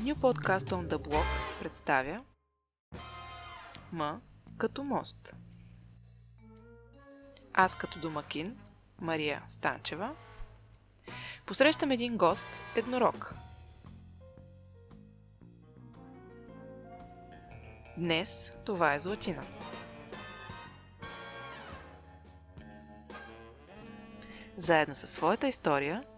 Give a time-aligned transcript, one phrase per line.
[0.00, 1.26] New Podcast on the Block
[1.60, 2.24] представя
[3.92, 4.20] М
[4.58, 5.34] като мост.
[7.52, 8.58] Аз като домакин,
[9.00, 10.14] Мария Станчева,
[11.46, 12.46] посрещам един гост,
[12.76, 13.34] еднорог.
[17.96, 19.46] Днес това е Златина.
[24.56, 26.04] Заедно със своята история–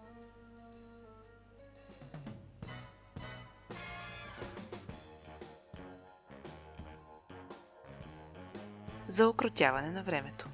[9.19, 10.49] за укротяване на времето.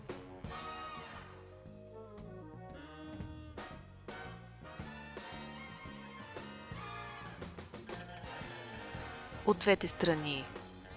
[9.46, 10.44] От двете страни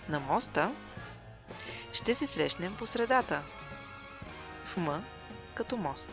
[0.09, 0.71] на моста
[1.93, 3.41] ще се срещнем по средата.
[4.65, 5.03] В М
[5.55, 6.09] като мост.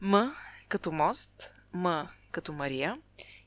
[0.00, 0.34] М
[0.68, 2.98] като мост, М като Мария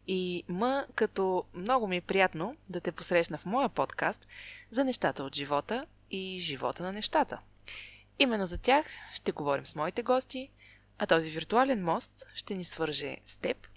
[0.07, 4.27] и М като много ми е приятно да те посрещна в моя подкаст
[4.71, 7.39] за нещата от живота и живота на нещата.
[8.19, 10.49] Именно за тях ще говорим с моите гости,
[10.97, 13.67] а този виртуален мост ще ни свърже с теб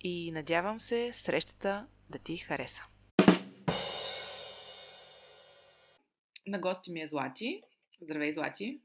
[0.00, 2.82] и надявам се срещата да ти хареса.
[6.46, 7.62] На гости ми е Злати.
[8.00, 8.80] Здравей, Злати!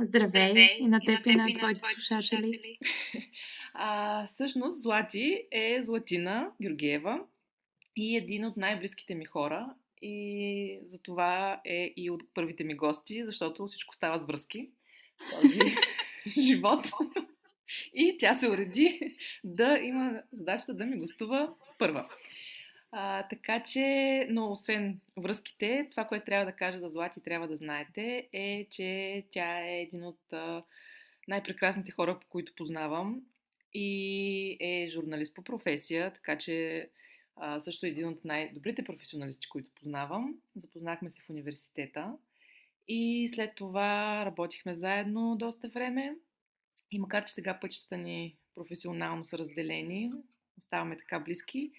[0.00, 2.78] Здравей, Здравей и на теб и на, и на твоите слушатели.
[3.74, 7.20] А, всъщност Злати е Златина Георгиева
[7.96, 13.24] и един от най-близките ми хора и за това е и от първите ми гости,
[13.24, 14.70] защото всичко става с връзки.
[15.30, 15.58] Този
[16.40, 16.86] живот.
[17.94, 22.08] И тя се уреди да има задачата да ми гостува първа.
[22.92, 27.56] А, така че, но освен връзките, това, което трябва да кажа за Злати, трябва да
[27.56, 30.62] знаете, е, че тя е един от а,
[31.28, 33.20] най-прекрасните хора, по които познавам
[33.74, 36.88] и е журналист по професия, така че
[37.36, 40.34] а, също е един от най-добрите професионалисти, които познавам.
[40.56, 42.16] Запознахме се в университета
[42.88, 46.16] и след това работихме заедно доста време.
[46.90, 50.12] И макар, че сега пътищата ни професионално са разделени,
[50.58, 51.72] оставаме така близки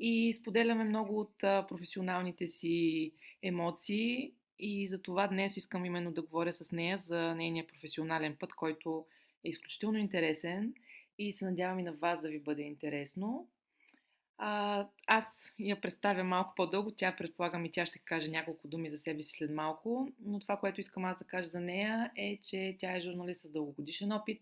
[0.00, 6.52] и споделяме много от професионалните си емоции и за това днес искам именно да говоря
[6.52, 9.06] с нея за нейния професионален път, който
[9.44, 10.74] е изключително интересен
[11.18, 13.48] и се надявам и на вас да ви бъде интересно.
[14.38, 18.98] А, аз я представя малко по-дълго, тя предполагам и тя ще каже няколко думи за
[18.98, 22.76] себе си след малко, но това, което искам аз да кажа за нея е, че
[22.78, 24.40] тя е журналист с дългогодишен опит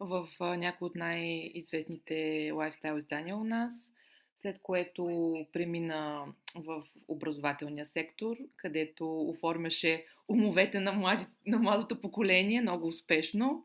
[0.00, 3.92] в някои от най-известните лайфстайл издания у нас
[4.40, 12.86] след което премина в образователния сектор, където оформяше умовете на, млади, на младото поколение много
[12.86, 13.64] успешно.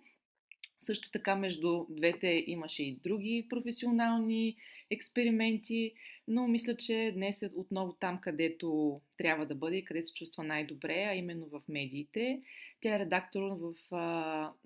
[0.85, 4.55] Също така между двете имаше и други професионални
[4.91, 5.93] експерименти,
[6.27, 10.43] но мисля, че днес е отново там, където трябва да бъде и където се чувства
[10.43, 12.41] най-добре, а именно в медиите.
[12.81, 13.73] Тя е редактор в,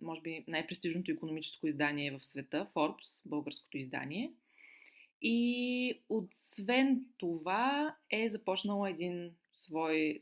[0.01, 4.31] може би, най-престижното економическо издание в света, Forbes, българското издание–
[5.21, 10.19] и освен това е започнала един свой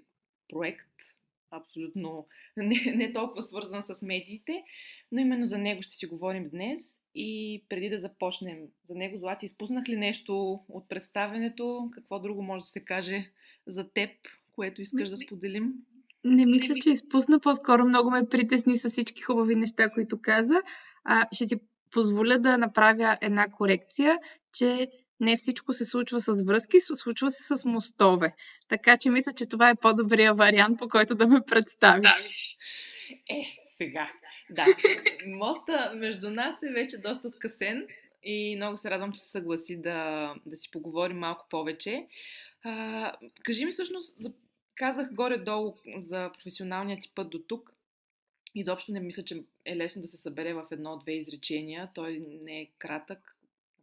[0.50, 0.92] проект,
[1.52, 2.28] абсолютно
[2.58, 4.64] не, не толкова свързан с медиите,
[5.12, 6.82] но именно за него ще си говорим днес.
[7.16, 11.90] И преди да започнем за него, Злати, изпуснах ли нещо от представенето?
[11.94, 13.32] Какво друго може да се каже
[13.68, 14.10] за теб,
[14.52, 15.74] което искаш да споделим?
[16.24, 17.40] Не мисля, че изпусна.
[17.40, 20.62] По-скоро много ме притесни с всички хубави неща, които каза.
[21.04, 21.56] А, ще ти
[21.92, 24.18] позволя да направя една корекция,
[24.54, 24.88] че
[25.20, 28.36] не всичко се случва с връзки, случва се с мостове.
[28.70, 32.58] Така че мисля, че това е по-добрия вариант, по който да ме представиш.
[33.30, 33.44] Е,
[33.78, 34.12] сега.
[34.50, 34.66] Да,
[35.28, 37.88] моста между нас е вече доста скъсен
[38.24, 42.08] и много се радвам, че се съгласи да, да си поговорим малко повече.
[42.64, 43.14] А,
[43.44, 44.18] кажи ми всъщност,
[44.76, 47.74] казах горе-долу за професионалния ти път до тук.
[48.56, 51.90] Изобщо не мисля, че е лесно да се събере в едно-две изречения.
[51.96, 53.37] Той не е кратък,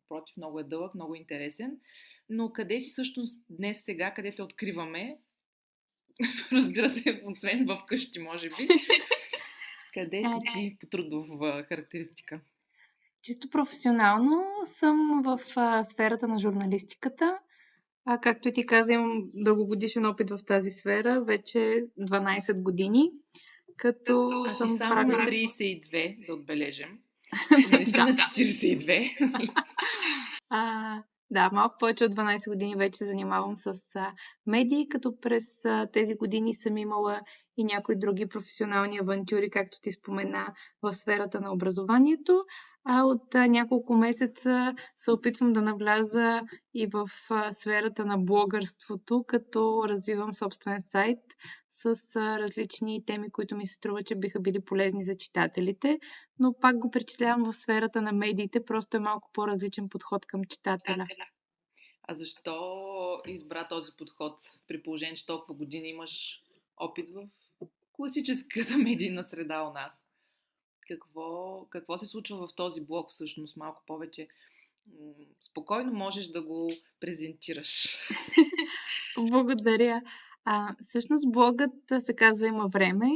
[0.05, 1.79] напротив, много е дълъг, много интересен.
[2.29, 5.19] Но къде си всъщност днес, сега, къде те откриваме?
[6.53, 8.69] Разбира се, освен в къщи, може би.
[9.95, 12.41] къде си ти по трудова характеристика?
[13.23, 17.39] Чисто професионално съм в а, сферата на журналистиката.
[18.05, 23.11] А, както и ти каза, имам дългогодишен опит в тази сфера, вече 12 години.
[23.77, 25.19] Като а съм само правила...
[25.19, 26.99] на 32, да отбележим.
[27.71, 29.65] Не си на 42.
[30.51, 34.13] а, Да, малко повече от 12 години вече занимавам с а,
[34.47, 37.21] медии, като през а, тези години съм имала
[37.57, 42.45] и някои други професионални авантюри, както ти спомена, в сферата на образованието.
[42.87, 46.43] А от а, няколко месеца се опитвам да навляза
[46.75, 51.19] и в а, сферата на блогърството, като развивам собствен сайт
[51.75, 55.99] с различни теми, които ми се струва, че биха били полезни за читателите,
[56.39, 61.07] но пак го причислявам в сферата на медиите, просто е малко по-различен подход към читателя.
[62.03, 64.39] А защо избра този подход
[64.69, 66.43] при положение, че толкова години имаш
[66.77, 67.29] опит в
[67.93, 69.93] класическата медийна среда у нас?
[70.89, 74.29] Какво, какво се случва в този блог всъщност малко повече?
[75.41, 77.99] Спокойно можеш да го презентираш.
[79.19, 80.03] Благодаря.
[80.45, 83.11] А, всъщност блогът се казва Има време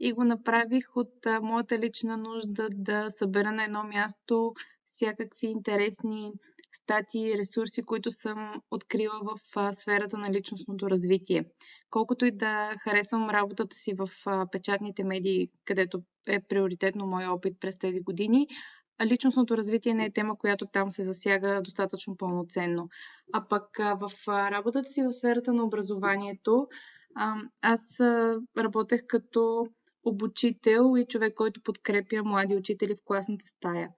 [0.00, 4.52] и го направих от а, моята лична нужда да събера на едно място
[4.84, 6.32] всякакви интересни
[6.72, 11.44] статии и ресурси, които съм открила в а, сферата на личностното развитие.
[11.90, 17.60] Колкото и да харесвам работата си в а, печатните медии, където е приоритетно моя опит
[17.60, 18.46] през тези години,
[19.04, 22.88] личностното развитие не е тема, която там се засяга достатъчно пълноценно.
[23.32, 26.68] А пък в работата си в сферата на образованието,
[27.62, 28.00] аз
[28.58, 29.66] работех като
[30.04, 33.88] обучител и човек, който подкрепя млади учители в класната стая.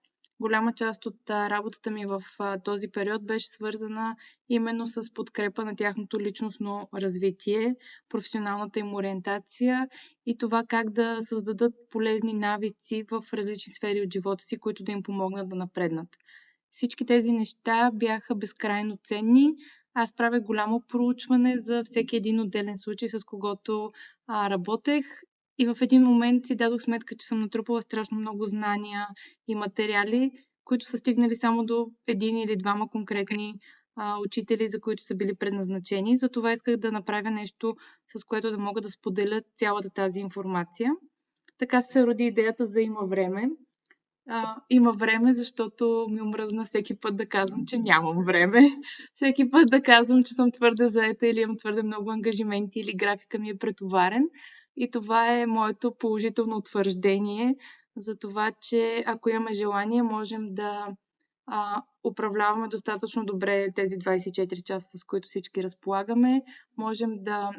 [0.40, 2.22] Голяма част от работата ми в
[2.64, 4.16] този период беше свързана
[4.48, 7.76] именно с подкрепа на тяхното личностно развитие,
[8.08, 9.88] професионалната им ориентация
[10.26, 14.92] и това как да създадат полезни навици в различни сфери от живота си, които да
[14.92, 16.08] им помогнат да напреднат.
[16.70, 19.54] Всички тези неща бяха безкрайно ценни.
[19.94, 23.92] Аз правя голямо проучване за всеки един отделен случай, с когото
[24.30, 25.06] работех
[25.60, 29.06] и в един момент си дадох сметка, че съм натрупала страшно много знания
[29.48, 30.30] и материали,
[30.64, 33.54] които са стигнали само до един или двама конкретни
[33.96, 36.18] а, учители, за които са били предназначени.
[36.18, 37.76] Затова исках да направя нещо,
[38.16, 40.92] с което да мога да споделя цялата тази информация.
[41.58, 43.50] Така се роди идеята за има време.
[44.28, 48.60] А, има време, защото ми омръзна всеки път да казвам, че нямам време.
[49.14, 53.38] Всеки път да казвам, че съм твърде заета или имам твърде много ангажименти или графика
[53.38, 54.24] ми е претоварен.
[54.80, 57.56] И това е моето положително утвърждение
[57.96, 60.86] за това, че ако имаме желание, можем да
[61.46, 66.42] а, управляваме достатъчно добре тези 24 часа, с които всички разполагаме.
[66.76, 67.50] Можем да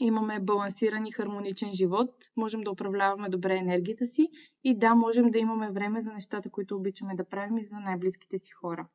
[0.00, 4.28] имаме балансиран и хармоничен живот, можем да управляваме добре енергията си
[4.64, 8.38] и да, можем да имаме време за нещата, които обичаме да правим и за най-близките
[8.38, 8.86] си хора.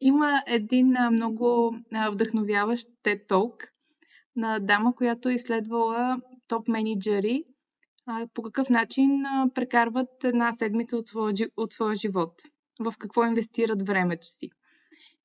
[0.00, 1.76] Има един много
[2.12, 3.68] вдъхновяващ TED Talk
[4.36, 7.44] на дама, която е изследвала топ менеджери
[8.34, 9.22] по какъв начин
[9.54, 12.42] прекарват една седмица от своя, от своя живот,
[12.80, 14.50] в какво инвестират времето си.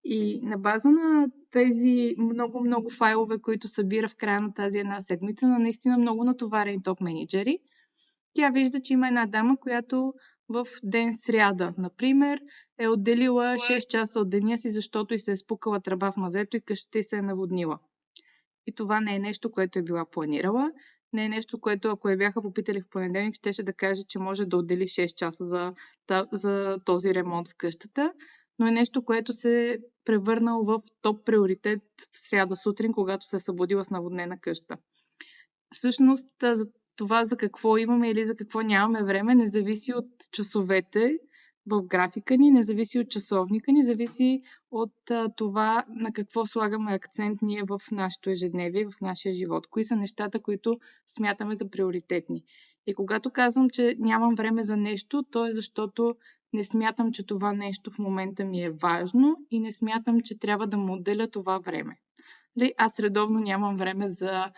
[0.03, 5.47] И на база на тези много-много файлове, които събира в края на тази една седмица,
[5.47, 7.59] на наистина много натоварени топ менеджери,
[8.33, 10.13] тя вижда, че има една дама, която
[10.50, 12.39] в ден сряда, например,
[12.79, 16.57] е отделила 6 часа от деня си, защото и се е спукала тръба в мазето
[16.57, 17.79] и къщата и се е наводнила.
[18.68, 20.71] И това не е нещо, което е била планирала
[21.13, 24.46] не е нещо, което ако я бяха попитали в понеделник, щеше да каже, че може
[24.46, 25.74] да отдели 6 часа за,
[26.31, 28.13] за този ремонт в къщата,
[28.60, 31.81] но е нещо, което се е превърнало в топ приоритет
[32.13, 34.78] в сряда сутрин, когато се е събудила с наводнена къща.
[35.74, 36.66] Всъщност, за
[36.96, 41.18] това за какво имаме или за какво нямаме време, не зависи от часовете,
[41.68, 44.41] в графика ни, не зависи от часовника ни, зависи
[44.71, 44.94] от
[45.35, 49.68] това на какво слагаме акцент ние в нашето ежедневие, в нашия живот.
[49.68, 52.44] Кои са нещата, които смятаме за приоритетни.
[52.87, 56.15] И когато казвам, че нямам време за нещо, то е защото
[56.53, 60.68] не смятам, че това нещо в момента ми е важно и не смятам, че трябва
[60.68, 61.97] да му отделя това време.
[62.77, 64.51] Аз редовно нямам време за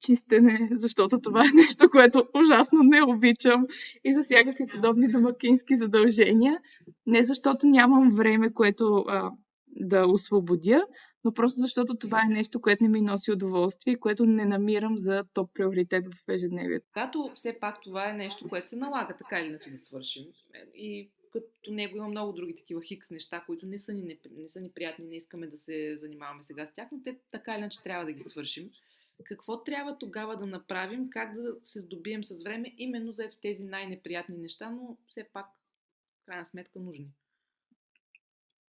[0.00, 3.66] чистене, защото това е нещо, което ужасно не обичам
[4.04, 6.58] и за всякакви подобни домакински задължения.
[7.06, 9.30] Не защото нямам време, което а,
[9.66, 10.84] да освободя,
[11.24, 14.96] но просто защото това е нещо, което не ми носи удоволствие и което не намирам
[14.96, 16.86] за топ приоритет в ежедневието.
[16.92, 20.24] Когато все пак това е нещо, което се налага така или иначе да свършим
[20.74, 24.48] и като него има много други такива хикс неща, които не са ни, не, не
[24.48, 27.58] са ни приятни, не искаме да се занимаваме сега с тях, но те така или
[27.58, 28.70] иначе трябва да ги свършим
[29.24, 34.36] какво трябва тогава да направим, как да се здобием с време, именно за тези най-неприятни
[34.36, 35.46] неща, но все пак,
[36.22, 37.10] в крайна сметка, нужни.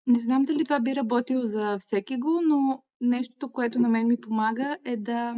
[0.08, 4.22] Не знам дали това би работило за всеки го, но нещо, което на мен ми
[4.22, 5.36] помага е да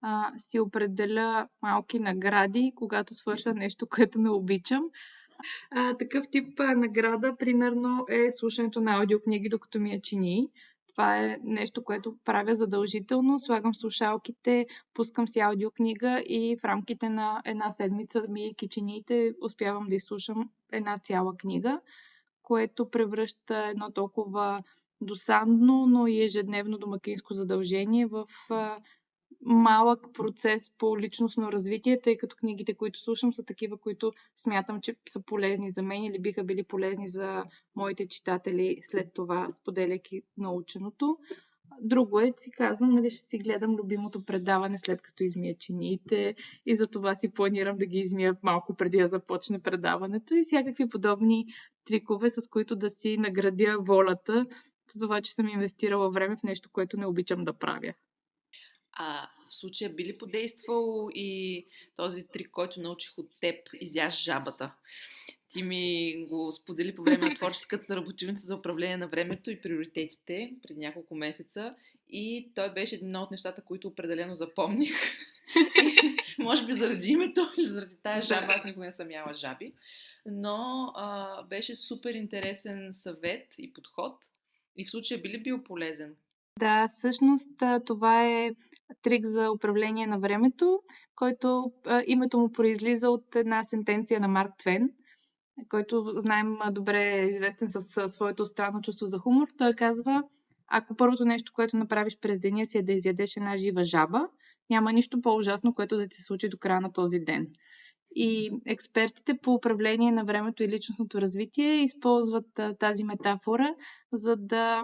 [0.00, 4.84] а, си определя малки награди, когато свърша нещо, което не обичам.
[5.70, 10.50] А, такъв тип а, награда, примерно, е слушането на аудиокниги, докато ми я чини.
[10.92, 13.38] Това е нещо, което правя задължително.
[13.38, 19.94] Слагам слушалките, пускам си аудиокнига и в рамките на една седмица, ми кичините, успявам да
[19.94, 21.80] изслушам една цяла книга,
[22.42, 24.62] което превръща едно толкова
[25.00, 28.26] досадно, но и ежедневно домакинско задължение в
[29.44, 34.96] малък процес по личностно развитие, тъй като книгите, които слушам, са такива, които смятам, че
[35.08, 37.44] са полезни за мен или биха били полезни за
[37.76, 41.18] моите читатели след това, споделяйки наученото.
[41.80, 46.34] Друго е, си казвам, нали, ще си гледам любимото предаване след като измия чиниите
[46.66, 50.88] и за това си планирам да ги измия малко преди да започне предаването и всякакви
[50.88, 51.46] подобни
[51.84, 54.46] трикове, с които да си наградя волята
[54.92, 57.92] за това, че съм инвестирала време в нещо, което не обичам да правя.
[58.92, 64.72] А в случая би ли подействал и този трик, който научих от теб, изяж жабата?
[65.50, 70.52] Ти ми го сподели по време на творческата работилница за управление на времето и приоритетите
[70.62, 71.74] преди няколко месеца.
[72.08, 74.92] И той беше едно от нещата, които определено запомних.
[76.38, 79.72] Може би заради името или заради тази жаба, аз никога не съм яла жаби.
[80.26, 84.16] Но а, беше супер интересен съвет и подход.
[84.76, 86.16] И в случая би ли бил полезен?
[86.62, 87.48] Да, всъщност
[87.86, 88.50] това е
[89.02, 90.80] трик за управление на времето,
[91.16, 91.72] който
[92.06, 94.90] името му произлиза от една сентенция на Марк Твен,
[95.68, 99.48] който знаем добре е известен с своето странно чувство за хумор.
[99.58, 100.22] Той казва,
[100.68, 104.28] ако първото нещо, което направиш през деня си е да изядеш една жива жаба,
[104.70, 107.46] няма нищо по-ужасно, което да ти случи до края на този ден.
[108.14, 113.74] И експертите по управление на времето и личностното развитие използват тази метафора,
[114.12, 114.82] за да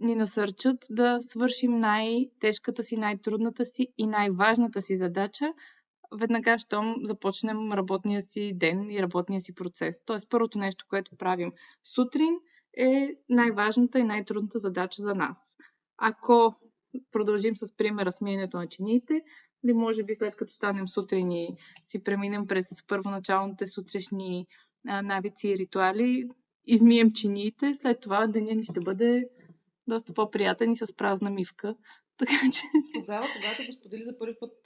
[0.00, 5.52] ни насърчат да свършим най-тежката си, най-трудната си и най-важната си задача,
[6.18, 10.04] веднага, щом започнем работния си ден и работния си процес.
[10.04, 11.52] Тоест, първото нещо, което правим
[11.84, 12.34] сутрин,
[12.76, 15.56] е най-важната и най-трудната задача за нас.
[15.98, 16.54] Ако
[17.12, 19.22] продължим с примера с миенето на чиниите,
[19.64, 24.46] или може би след като станем сутрин и си преминем през първоначалните сутрешни
[24.84, 26.28] навици и ритуали,
[26.66, 29.28] измием чиниите, след това деня ни ще бъде
[29.88, 31.76] доста по-приятен и с празна мивка.
[32.16, 32.62] Така че...
[32.94, 34.56] Тогава, когато го сподели за първи път,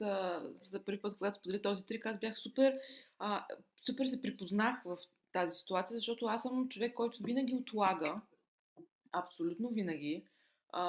[0.65, 2.75] за първи път, когато сподели този трик, аз бях супер,
[3.87, 4.99] супер се припознах в
[5.33, 8.21] тази ситуация, защото аз съм човек, който винаги отлага,
[9.13, 10.25] абсолютно винаги,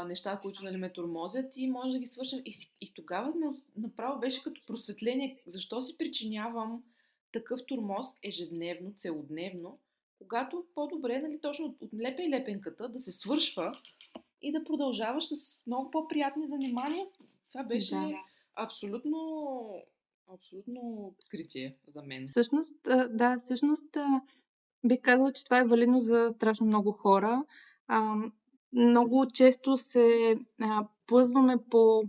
[0.05, 2.41] неща, които нали, ме тормозят и може да ги свършим.
[2.45, 3.33] И, и тогава
[3.75, 5.41] направо беше като просветление.
[5.48, 6.83] Защо си причинявам
[7.31, 9.79] такъв тормоз ежедневно, целодневно,
[10.17, 13.79] когато по-добре, нали, точно от лепе и лепенката да се свършва
[14.41, 17.05] и да продължаваш с много по-приятни занимания.
[17.51, 18.17] Това беше да.
[18.55, 19.19] абсолютно,
[20.34, 20.81] абсолютно
[21.17, 22.27] откритие за мен.
[22.27, 22.75] Всъщност,
[23.10, 23.98] да, всъщност
[24.86, 27.43] бих казала, че това е валидно за страшно много хора.
[28.74, 30.36] Много често се
[31.08, 32.03] плъзваме по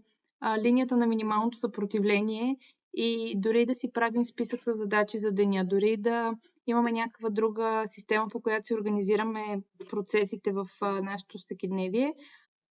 [0.58, 2.56] линията на минималното съпротивление
[2.94, 6.34] и дори да си правим списък с задачи за деня, дори да
[6.70, 10.66] имаме някаква друга система, по която си организираме процесите в
[11.02, 12.14] нашето всекидневие,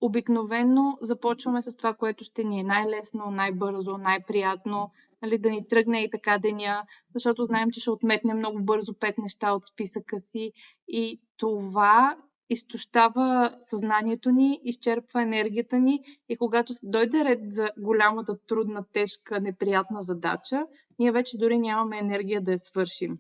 [0.02, 4.92] обикновено започваме с това, което ще ни е най-лесно, най-бързо, най-приятно,
[5.22, 9.18] нали, да ни тръгне и така деня, защото знаем, че ще отметне много бързо пет
[9.18, 10.52] неща от списъка си
[10.88, 12.18] и това
[12.50, 20.04] изтощава съзнанието ни, изчерпва енергията ни и когато дойде ред за голямата, трудна, тежка, неприятна
[20.04, 20.66] задача,
[21.00, 23.18] ние вече дори нямаме енергия да я свършим.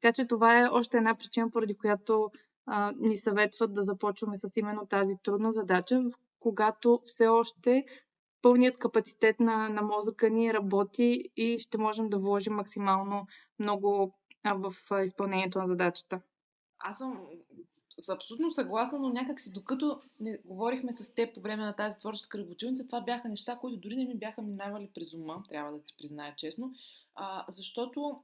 [0.00, 2.30] Така че това е още една причина, поради която
[2.66, 6.02] а, ни съветват да започваме с именно тази трудна задача,
[6.40, 7.84] когато все още
[8.42, 13.26] пълният капацитет на, на мозъка ни работи и ще можем да вложим максимално
[13.58, 16.20] много а, в а, изпълнението на задачата.
[16.78, 17.20] Аз съм
[18.08, 22.38] абсолютно съгласна, но някак си докато не говорихме с теб по време на тази творческа
[22.38, 25.94] работилница, това бяха неща, които дори не ми бяха минавали през ума, трябва да ти
[25.98, 26.72] призная честно,
[27.14, 28.22] а, защото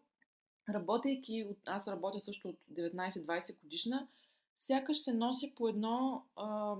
[0.69, 4.09] работейки, аз работя също от 19-20 годишна,
[4.57, 6.77] сякаш се носи по едно а,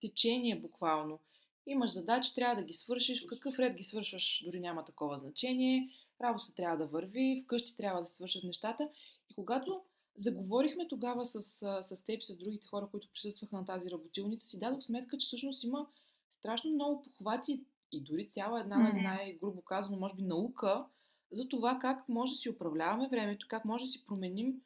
[0.00, 1.18] течение буквално.
[1.66, 5.90] Имаш задачи, трябва да ги свършиш, в какъв ред ги свършваш, дори няма такова значение.
[6.20, 8.88] Работа трябва да върви, вкъщи трябва да се свършат нещата.
[9.30, 9.82] И когато
[10.16, 11.42] заговорихме тогава с,
[11.82, 15.64] с теб, с другите хора, които присъстваха на тази работилница, си дадох сметка, че всъщност
[15.64, 15.86] има
[16.30, 19.02] страшно много похвати и дори цяла една, mm-hmm.
[19.02, 20.84] най-грубо казано, може би наука
[21.32, 24.60] за това как може да си управляваме времето, как може да си променим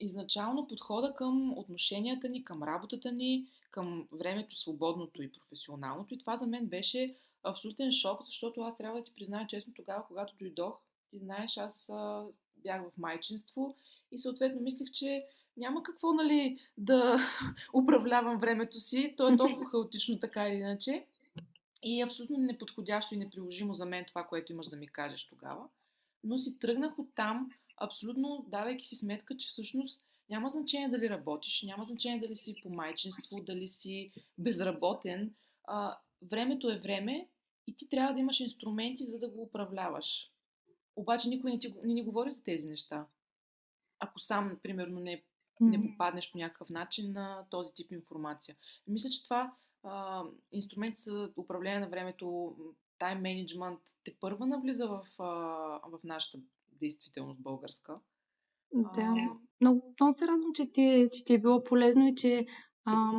[0.00, 6.14] изначално подхода към отношенията ни, към работата ни, към времето свободното и професионалното.
[6.14, 10.06] И това за мен беше абсолютен шок, защото аз трябва да ти призная честно тогава,
[10.06, 10.78] когато дойдох,
[11.10, 11.90] ти знаеш, аз
[12.56, 13.76] бях в майчинство
[14.12, 17.16] и съответно мислех, че няма какво, нали, да
[17.74, 19.14] управлявам времето си.
[19.16, 21.06] То е толкова хаотично, така или иначе.
[21.82, 25.68] И е абсолютно неподходящо и неприложимо за мен това, което имаш да ми кажеш тогава.
[26.24, 27.50] Но си тръгнах от там,
[27.80, 32.70] абсолютно давайки си сметка, че всъщност няма значение дали работиш, няма значение дали си по
[32.70, 35.34] майчинство, дали си безработен.
[35.64, 37.28] А, времето е време
[37.66, 40.30] и ти трябва да имаш инструменти, за да го управляваш.
[40.96, 43.06] Обаче никой не, ти, не ни говори за тези неща.
[43.98, 45.24] Ако сам, примерно, не,
[45.60, 48.56] не попаднеш по някакъв начин на този тип информация.
[48.86, 52.56] Мисля, че това а, инструменти за управление на времето,
[52.98, 55.24] тайм менеджмент, те първа навлиза в, а,
[55.88, 56.38] в нашата
[56.80, 57.98] действителност българска.
[58.72, 59.00] Да.
[59.00, 59.14] А...
[59.60, 62.46] Много, много се радвам, че ти, че ти е било полезно и че
[62.84, 63.12] а,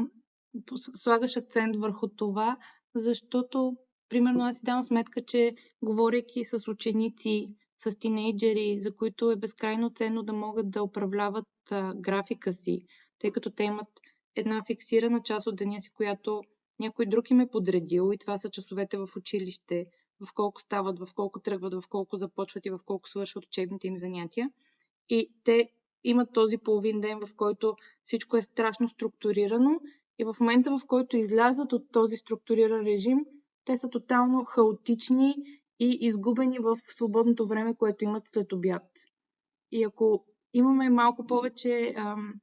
[0.95, 2.57] слагаш акцент върху това,
[2.95, 3.77] защото,
[4.09, 9.89] примерно, аз си давам сметка, че говорейки с ученици, с тинейджери, за които е безкрайно
[9.89, 12.85] ценно да могат да управляват а, графика си,
[13.19, 13.87] тъй като те имат
[14.35, 16.43] една фиксирана част от деня си, която
[16.79, 19.85] някой друг им е подредил и това са часовете в училище,
[20.19, 23.97] в колко стават, в колко тръгват, в колко започват и в колко свършват учебните им
[23.97, 24.49] занятия.
[25.09, 25.69] И те
[26.03, 29.79] имат този половин ден, в който всичко е страшно структурирано
[30.19, 33.25] и в момента, в който излязат от този структуриран режим,
[33.65, 35.35] те са тотално хаотични
[35.79, 38.83] и изгубени в свободното време, което имат след обяд.
[39.71, 42.33] И ако имаме малко повече ам,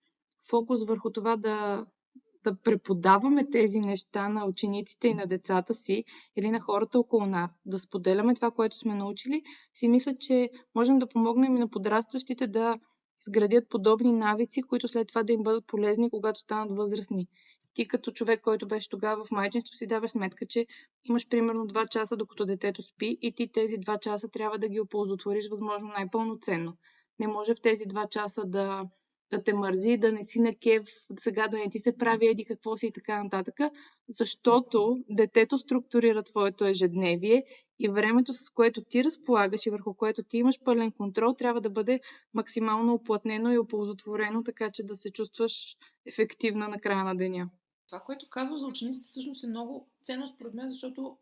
[0.51, 1.87] фокус върху това да
[2.44, 6.04] да преподаваме тези неща на учениците и на децата си
[6.37, 9.42] или на хората около нас, да споделяме това, което сме научили,
[9.75, 12.78] си мисля, че можем да помогнем и на подрастващите да
[13.26, 17.28] изградят подобни навици, които след това да им бъдат полезни, когато станат възрастни.
[17.75, 20.66] Ти като човек, който беше тогава в майчинство, си даваш сметка, че
[21.04, 24.80] имаш примерно 2 часа, докато детето спи и ти тези 2 часа трябва да ги
[24.80, 26.76] оползотвориш възможно най-пълноценно.
[27.18, 28.84] Не може в тези 2 часа да
[29.33, 30.83] да те мързи, да не си на кев,
[31.21, 33.55] сега да не ти се прави еди какво си и така нататък,
[34.09, 37.45] защото детето структурира твоето ежедневие
[37.79, 41.71] и времето, с което ти разполагаш и върху което ти имаш пълен контрол, трябва да
[41.71, 42.01] бъде
[42.35, 47.51] максимално оплътнено и оползотворено, така че да се чувстваш ефективна на края на деня.
[47.87, 51.16] Това, което казва за учениците, всъщност е много ценно според мен, защото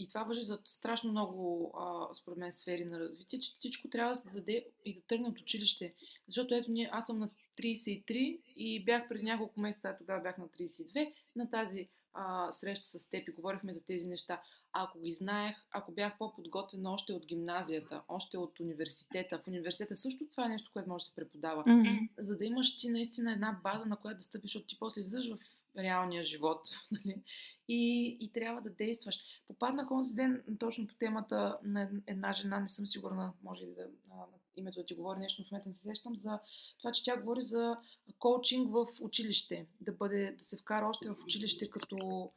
[0.00, 4.12] и това въжи за страшно много, а, според мен, сфери на развитие, че всичко трябва
[4.12, 5.94] да се даде и да тръгне от училище.
[6.26, 10.48] Защото ето ние, аз съм на 33 и бях преди няколко месеца, тогава бях на
[10.48, 14.42] 32, на тази а, среща с теб и говорихме за тези неща.
[14.72, 19.96] А ако ги знаех, ако бях по-подготвена още от гимназията, още от университета, в университета
[19.96, 21.64] също това е нещо, което може да се преподава.
[21.64, 22.08] Mm-hmm.
[22.18, 25.30] За да имаш ти наистина една база, на която да стъпиш, защото ти после излизаш
[25.30, 25.38] в
[25.78, 26.68] реалния живот.
[26.90, 27.22] Нали?
[27.68, 29.18] И, и трябва да действаш.
[29.46, 33.82] Попаднах онзи ден точно по темата на една жена, не съм сигурна, може ли да
[34.08, 34.24] на
[34.56, 36.38] името да ти говори нещо, в момента не се сещам, за
[36.78, 37.76] това, че тя говори за
[38.18, 39.66] коучинг в училище.
[39.80, 42.30] Да, бъде, да се вкара още в училище като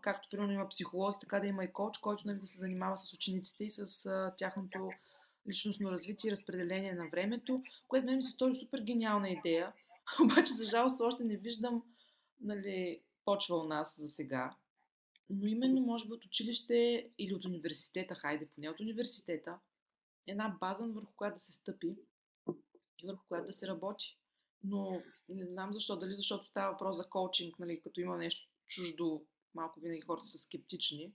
[0.00, 3.12] както примерно има психолози, така да има и коуч, който нали, да се занимава с
[3.12, 4.88] учениците и с а, тяхното
[5.48, 9.72] личностно развитие и разпределение на времето, което мен ми се стори супер гениална идея.
[10.24, 11.82] Обаче, за жалост, още не виждам
[12.40, 14.56] нали, почва у нас за сега.
[15.30, 19.58] Но именно, може би, от училище или от университета, хайде, поне от университета,
[20.26, 21.96] една база, върху която да се стъпи
[23.02, 24.18] и върху която да се работи.
[24.64, 29.24] Но не знам защо, дали защото става въпрос за коучинг, нали, като има нещо чуждо,
[29.54, 31.12] малко винаги хората са скептични,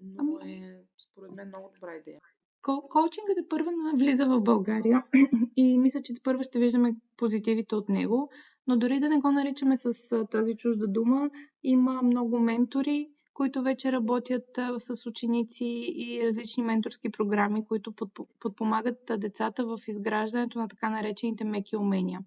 [0.00, 2.20] но ами е според мен много добра идея.
[2.62, 5.04] Коучингът е първа влиза в България
[5.56, 8.30] и мисля, че първа ще виждаме позитивите от него.
[8.66, 9.92] Но дори да не го наричаме с
[10.30, 11.30] тази чужда дума,
[11.62, 15.64] има много ментори, които вече работят с ученици
[15.96, 17.92] и различни менторски програми, които
[18.40, 22.20] подпомагат децата в изграждането на така наречените меки умения.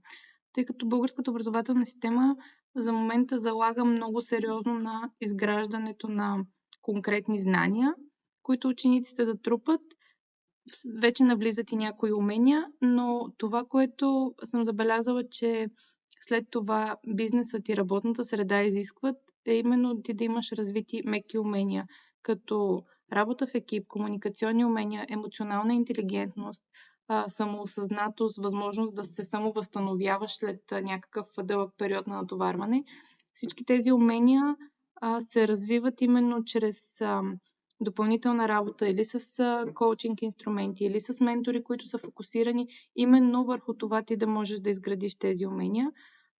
[0.53, 2.35] Тъй като българската образователна система
[2.75, 6.45] за момента залага много сериозно на изграждането на
[6.81, 7.93] конкретни знания,
[8.43, 9.81] които учениците да трупат.
[11.01, 15.67] Вече навлизат и някои умения, но това, което съм забелязала, че
[16.21, 21.85] след това бизнесът и работната среда изискват, е именно ти да имаш развити меки умения,
[22.21, 26.63] като работа в екип, комуникационни умения, емоционална интелигентност,
[27.27, 32.83] самоосъзнатост, възможност да се самовъзстановяваш след някакъв дълъг период на натоварване.
[33.33, 34.55] Всички тези умения
[35.19, 37.01] се развиват именно чрез
[37.81, 44.01] допълнителна работа или с коучинг инструменти, или с ментори, които са фокусирани именно върху това
[44.01, 45.91] ти да можеш да изградиш тези умения.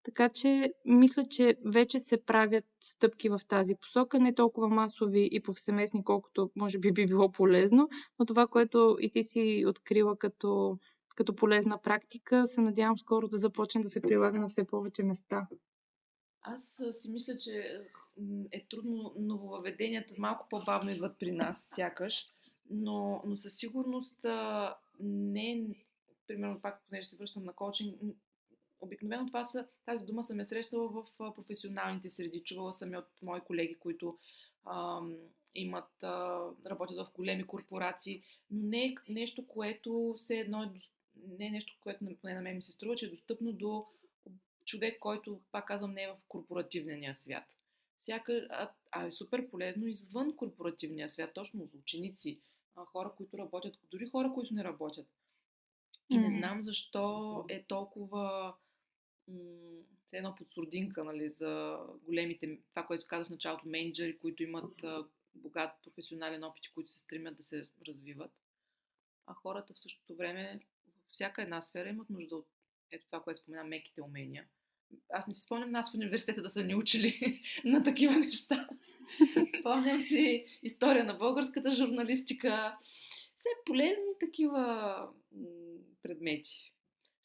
[0.04, 5.44] Така че мисля, че вече се правят стъпки в тази посока, не толкова масови и
[5.44, 10.78] повсеместни, колкото може би би било полезно, но това, което и ти си открила като
[11.18, 15.48] като полезна практика, се надявам скоро да започне да се прилага на все повече места.
[16.42, 17.82] Аз си мисля, че
[18.52, 22.26] е трудно нововъведенията малко по-бавно идват при нас, сякаш,
[22.70, 24.26] но, но със сигурност
[25.00, 25.68] не
[26.28, 28.02] примерно пак, понеже се връщам на коучинг,
[28.82, 32.44] обикновено това са, тази дума съм е срещала в професионалните среди.
[32.44, 34.18] Чувала съм и от мои колеги, които
[34.66, 35.18] ам,
[35.56, 40.70] имат, а, работят в големи корпорации, но не е нещо, което все едно е,
[41.38, 43.88] не е нещо, което поне на мен ми се струва, че е достъпно до
[44.66, 47.57] човек, който, пак казвам, не е в корпоративния свят.
[48.00, 52.40] Всяка, а, а е супер полезно извън корпоративния свят, точно за ученици,
[52.76, 55.08] а, хора, които работят, дори хора, които не работят.
[56.10, 58.54] И не знам защо е толкова
[60.06, 65.06] все едно подсурдинка нали, за големите, това, което казах в началото, менеджери, които имат а,
[65.36, 68.32] богат професионален опит, които се стремят да се развиват.
[69.26, 70.60] А хората в същото време,
[71.08, 72.48] в всяка една сфера имат нужда от
[72.92, 74.48] ето това, което спомена, меките умения.
[75.10, 78.68] Аз не си спомням нас в университета да са ни учили на такива неща.
[79.60, 82.78] Спомням си история на българската журналистика.
[83.36, 85.10] Все полезни такива
[86.04, 86.74] предмети.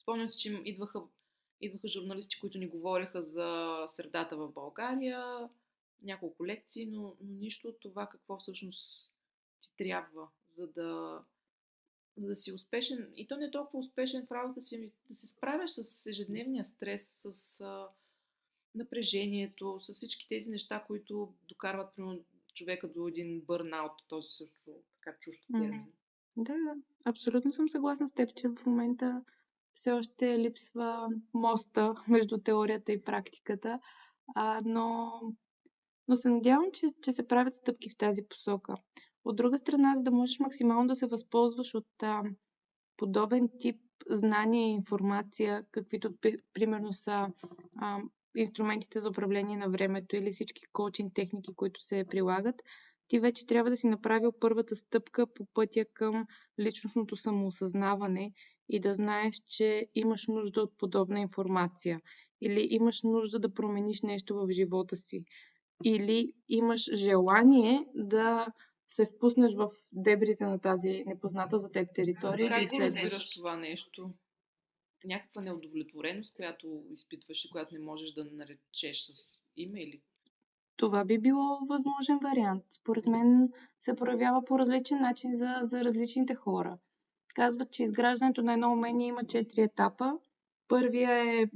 [0.02, 1.00] Спомням си, че идваха,
[1.60, 5.48] идваха журналисти, които ни говореха за средата в България,
[6.02, 9.14] няколко лекции, но, но нищо от това какво всъщност
[9.62, 11.20] ти трябва, за да,
[12.16, 13.12] за да си успешен.
[13.16, 16.64] И то не е толкова успешен в работа си, ами да се справяш с ежедневния
[16.64, 17.88] стрес, с а,
[18.74, 25.16] напрежението, с всички тези неща, които докарват примерно, човека до един бърнаут, този също така
[25.20, 25.84] чужд термин.
[26.36, 26.74] Да, да.
[27.04, 29.24] Абсолютно съм съгласна с теб, че в момента
[29.72, 33.80] все още липсва моста между теорията и практиката,
[34.34, 35.10] а, но,
[36.08, 38.74] но се надявам, че, че се правят стъпки в тази посока.
[39.24, 42.22] От друга страна, за да можеш максимално да се възползваш от а,
[42.96, 43.76] подобен тип
[44.10, 46.14] знания и информация, каквито
[46.54, 47.28] примерно са
[47.76, 47.98] а,
[48.36, 52.62] инструментите за управление на времето или всички коучинг техники, които се прилагат,
[53.08, 56.26] ти вече трябва да си направил първата стъпка по пътя към
[56.60, 58.32] личностното самоосъзнаване
[58.68, 62.00] и да знаеш, че имаш нужда от подобна информация
[62.40, 65.24] или имаш нужда да промениш нещо в живота си
[65.84, 68.46] или имаш желание да
[68.94, 72.48] се впуснеш в дебрите на тази непозната за теб територия.
[72.48, 74.14] Как да разбираш това нещо?
[75.04, 80.02] Някаква неудовлетвореност, която изпитваш и която не можеш да наречеш с име или
[80.76, 82.64] това би било възможен вариант.
[82.70, 83.48] Според мен
[83.80, 86.78] се проявява по различен начин за, за различните хора.
[87.34, 90.12] Казват, че изграждането на едно умение има четири етапа.
[90.68, 91.46] Първия е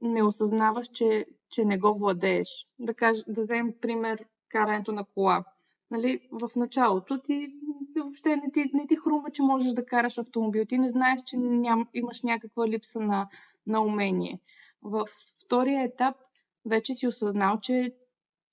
[0.00, 2.66] не осъзнаваш, че, че не го владееш.
[2.78, 5.44] Да, каж, да вземем пример карането на кола.
[5.90, 7.48] Нали, в началото ти
[7.96, 10.64] въобще не ти, не ти хрумва, че можеш да караш автомобил.
[10.64, 13.28] Ти не знаеш, че ням, имаш някаква липса на,
[13.66, 14.40] на умение.
[14.82, 15.06] В
[15.44, 16.16] втория етап
[16.64, 17.94] вече си осъзнал, че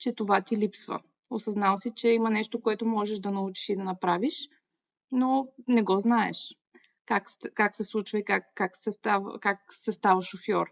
[0.04, 1.00] че това ти липсва.
[1.30, 4.50] Осъзнал си, че има нещо, което можеш да научиш и да направиш,
[5.12, 6.56] но не го знаеш.
[7.06, 10.70] Как, как се случва и как, как, се става, как се става шофьор.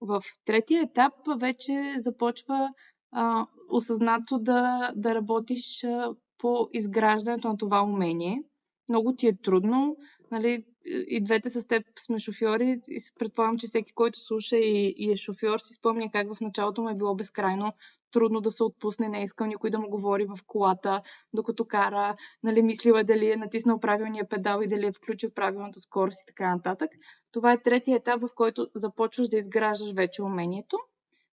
[0.00, 2.70] В третия етап вече започва
[3.12, 8.42] а, осъзнато да, да работиш а, по изграждането на това умение.
[8.88, 9.96] Много ти е трудно.
[10.30, 10.64] Нали,
[11.08, 15.16] и двете с теб сме шофьори и предполагам, че всеки, който слуша и, и е
[15.16, 17.72] шофьор, си спомня как в началото му е било безкрайно
[18.12, 22.16] трудно да се отпусне, не е искал никой да му говори в колата, докато кара,
[22.42, 26.54] нали, мислила дали е натиснал правилния педал и дали е включил правилната скорост и така
[26.54, 26.90] нататък.
[27.32, 30.78] Това е третия етап, в който започваш да изграждаш вече умението.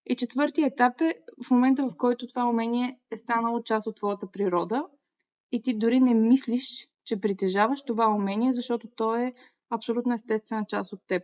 [0.05, 1.15] И четвъртия етап е
[1.47, 4.87] в момента, в който това умение е станало част от твоята природа
[5.51, 9.33] и ти дори не мислиш, че притежаваш това умение, защото то е
[9.69, 11.23] абсолютно естествена част от теб.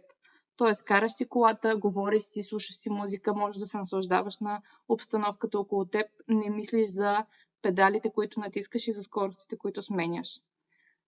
[0.57, 5.59] Тоест, караш си колата, говориш си, слушаш си музика, можеш да се наслаждаваш на обстановката
[5.59, 7.25] около теб, не мислиш за
[7.61, 10.41] педалите, които натискаш и за скоростите, които сменяш.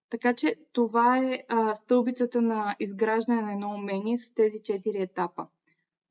[0.10, 5.48] Така че това е а, стълбицата на изграждане на едно умение с тези четири етапа.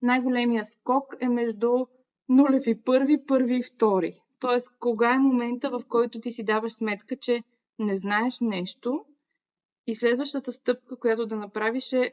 [0.02, 1.86] Най-големия скок е между
[2.28, 4.20] нулев и първи, първи и втори.
[4.40, 7.42] Тоест, кога е момента, в който ти си даваш сметка, че
[7.78, 9.04] не знаеш нещо
[9.86, 12.12] и следващата стъпка, която да направиш е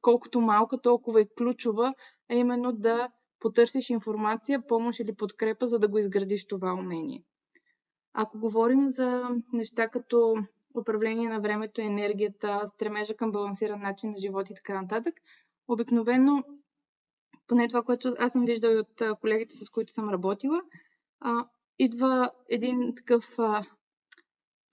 [0.00, 1.94] колкото малка, толкова и ключова,
[2.30, 3.08] а именно да
[3.40, 7.22] потърсиш информация, помощ или подкрепа, за да го изградиш това умение.
[8.12, 10.34] Ако говорим за неща като
[10.80, 15.14] управление на времето, енергията, стремежа към балансиран начин на живот и така нататък,
[15.68, 16.44] обикновено,
[17.46, 20.62] поне това, което аз съм виждала от колегите, с които съм работила,
[21.20, 21.46] а,
[21.78, 23.64] идва един такъв а,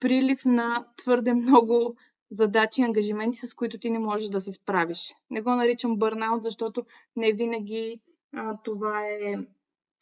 [0.00, 1.96] прилив на твърде много
[2.30, 5.14] задачи и ангажименти, с които ти не можеш да се справиш.
[5.30, 6.84] Не го наричам бърнаут, защото
[7.16, 8.00] не винаги
[8.36, 9.34] а, това е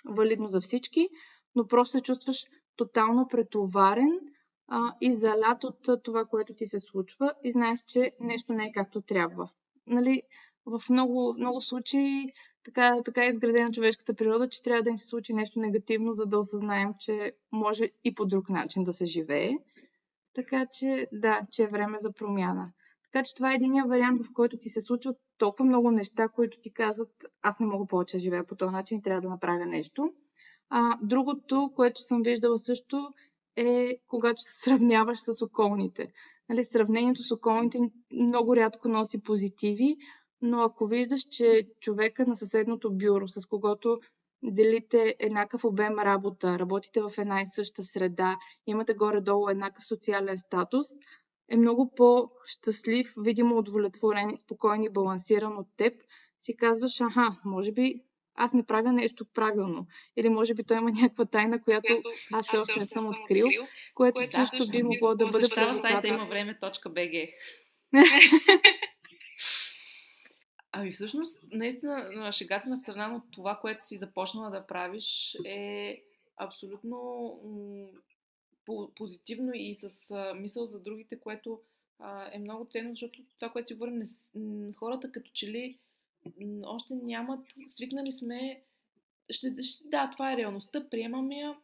[0.08, 1.08] валидно за всички,
[1.54, 2.44] но просто се чувстваш
[2.76, 4.20] тотално претоварен
[4.68, 8.72] а, и залят от това, което ти се случва и знаеш, че нещо не е
[8.72, 9.50] както трябва.
[9.86, 10.22] Нали,
[10.78, 12.32] в много, много случаи
[12.64, 16.26] така, така е изградена човешката природа, че трябва да ни се случи нещо негативно, за
[16.26, 19.50] да осъзнаем, че може и по друг начин да се живее.
[20.34, 22.72] Така че, да, че е време за промяна.
[23.12, 26.60] Така че това е един вариант, в който ти се случват толкова много неща, които
[26.60, 27.10] ти казват,
[27.42, 30.12] аз не мога повече да живея по този начин и трябва да направя нещо.
[30.68, 33.12] А, другото, което съм виждала също,
[33.56, 36.12] е когато се сравняваш с околните.
[36.48, 37.78] Нали, сравнението с околните
[38.12, 39.96] много рядко носи позитиви,
[40.42, 44.00] но ако виждаш, че човека на съседното бюро, с когото
[44.42, 50.86] делите еднакъв обем работа, работите в една и съща среда, имате горе-долу еднакъв социален статус,
[51.50, 55.94] е много по-щастлив, видимо удовлетворен, спокоен и балансиран от теб,
[56.38, 58.02] си казваш, аха, може би
[58.34, 59.86] аз не правя нещо правилно.
[60.16, 63.46] Или може би той има някаква тайна, която аз все още не съм открил,
[63.94, 65.80] което, което също би могло да бъде провокатор.
[65.80, 67.28] сайта има време.bg.
[70.90, 76.02] Ами всъщност, наистина, на шегата на страна на това, което си започнала да правиш е
[76.36, 78.00] абсолютно
[78.96, 81.60] позитивно и с мисъл за другите, което
[82.32, 84.02] е много ценно, защото това, което си говорим,
[84.76, 85.78] хората като че ли
[86.64, 88.62] още нямат, свикнали сме,
[89.30, 91.56] ще, ще, да, това е реалността, приемаме я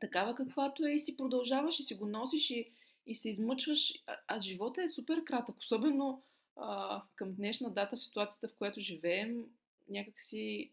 [0.00, 2.70] такава каквато е и си продължаваш и си го носиш и,
[3.06, 6.22] и се измъчваш, а, а живота е супер кратък, особено
[6.58, 9.44] а, към днешна дата в ситуацията, в която живеем,
[9.88, 10.70] някакси,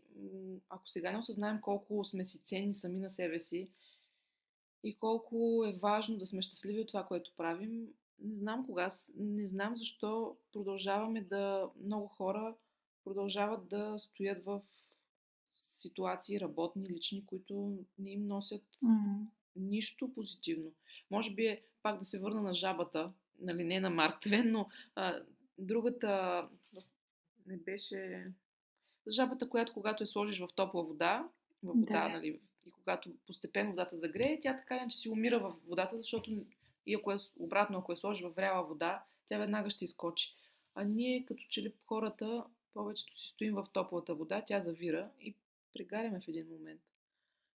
[0.70, 3.70] ако сега не осъзнаем колко сме си ценни сами на себе си
[4.84, 7.88] и колко е важно да сме щастливи от това, което правим,
[8.20, 12.56] не знам кога, не знам защо продължаваме да, много хора
[13.04, 14.62] продължават да стоят в
[15.54, 19.26] ситуации, работни, лични, които не им носят mm.
[19.56, 20.72] нищо позитивно.
[21.12, 24.70] Може би е пак да се върна на жабата, нали, не на Марк Твен, но
[24.96, 25.20] а,
[25.58, 26.44] Другата
[27.48, 28.32] не беше
[29.10, 31.30] жабата, която когато я сложиш в топла вода,
[31.64, 32.10] в вода, да.
[32.10, 36.46] нали, и когато постепенно водата загрее, тя така че си умира в водата, защото
[36.86, 40.36] и ако е обратно, ако я сложиш в вряла вода, тя веднага ще изкочи.
[40.76, 45.36] А ние, като че ли хората, повечето си стоим в топлата вода, тя завира и
[45.74, 46.82] прегаряме в един момент.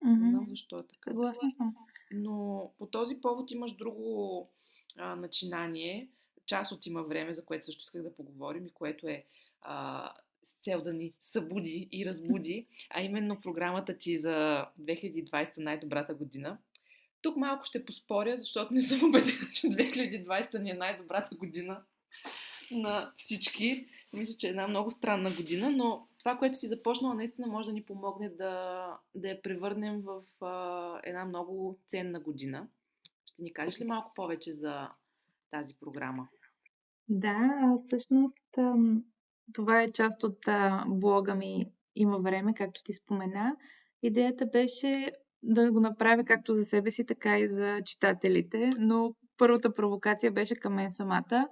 [0.04, 0.24] Mm-hmm.
[0.24, 1.00] Не знам защо е така.
[1.00, 1.76] Съгласна съм.
[2.12, 4.50] Но по този повод имаш друго
[4.98, 6.10] а, начинание,
[6.50, 9.24] част от има време, за което също исках да поговорим и което е
[9.62, 10.12] а,
[10.44, 16.58] с цел да ни събуди и разбуди, а именно програмата ти за 2020 най-добрата година.
[17.22, 21.82] Тук малко ще поспоря, защото не съм убедена, че 2020 ни е най-добрата година
[22.72, 23.88] на всички.
[24.14, 27.74] Мисля, че е една много странна година, но това, което си започнала, наистина може да
[27.74, 32.68] ни помогне да, да я превърнем в а, една много ценна година.
[33.26, 34.90] Ще ни кажеш ли малко повече за
[35.52, 36.28] тази програма?
[37.10, 38.38] Да, всъщност
[39.54, 40.38] това е част от
[40.88, 43.56] блога ми Има време, както ти спомена.
[44.04, 45.12] Идеята беше
[45.44, 50.56] да го направя както за себе си, така и за читателите, но първата провокация беше
[50.56, 51.48] към мен самата.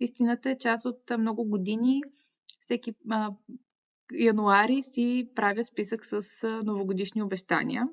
[0.00, 2.02] Истината е част от много години.
[2.60, 3.30] Всеки а,
[4.12, 6.22] януари си правя списък с
[6.64, 7.88] новогодишни обещания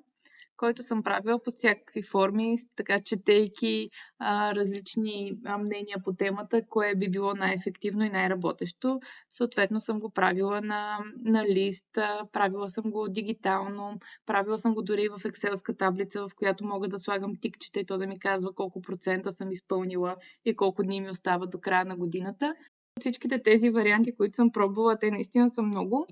[0.57, 3.89] който съм правила по всякакви форми, така четейки
[4.19, 8.99] а, различни а, мнения по темата, кое би било най-ефективно и най-работещо.
[9.29, 14.81] Съответно съм го правила на, на лист, а, правила съм го дигитално, правила съм го
[14.81, 18.53] дори в екселска таблица, в която мога да слагам тикчета и то да ми казва
[18.53, 20.15] колко процента съм изпълнила
[20.45, 22.55] и колко дни ми остават до края на годината.
[22.99, 26.07] Всичките тези варианти, които съм пробвала, те наистина са много.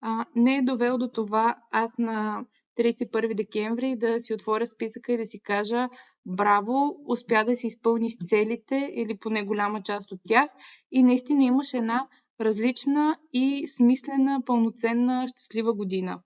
[0.00, 2.44] А, не е довело до това аз на
[2.78, 5.88] 31 декември да си отворя списъка и да си кажа
[6.26, 10.50] браво, успя да си изпълниш целите или поне голяма част от тях
[10.92, 12.08] и наистина имаш една
[12.40, 16.20] различна и смислена, пълноценна, щастлива година.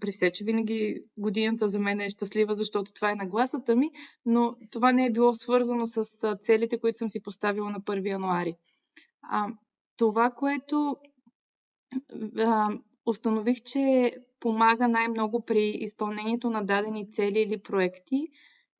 [0.00, 3.90] При все, че винаги годината за мен е щастлива, защото това е нагласата ми,
[4.26, 6.04] но това не е било свързано с
[6.40, 8.54] целите, които съм си поставила на 1 януари.
[9.22, 9.46] А,
[9.96, 10.96] това, което
[12.38, 12.68] а,
[13.06, 18.28] установих, че помага най-много при изпълнението на дадени цели или проекти,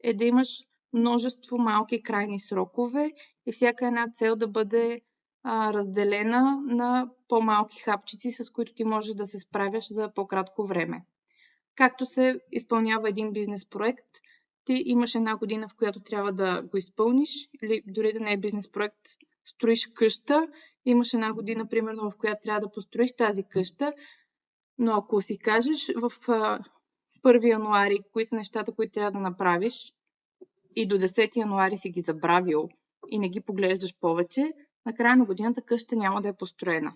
[0.02, 0.48] е да имаш
[0.92, 3.12] множество малки крайни срокове
[3.46, 5.00] и всяка една цел да бъде
[5.42, 11.04] а, разделена на по-малки хапчици, с които ти можеш да се справяш за по-кратко време.
[11.74, 14.06] Както се изпълнява един бизнес проект,
[14.64, 18.36] ти имаш една година, в която трябва да го изпълниш, или дори да не е
[18.36, 19.00] бизнес проект,
[19.44, 20.48] строиш къща,
[20.86, 23.92] имаш една година, примерно, в която трябва да построиш тази къща,
[24.78, 26.12] но ако си кажеш в
[27.24, 29.92] 1 януари кои са нещата, които трябва да направиш
[30.76, 32.68] и до 10 януари си ги забравил
[33.10, 34.52] и не ги поглеждаш повече,
[34.86, 36.92] на края на годината къща няма да е построена.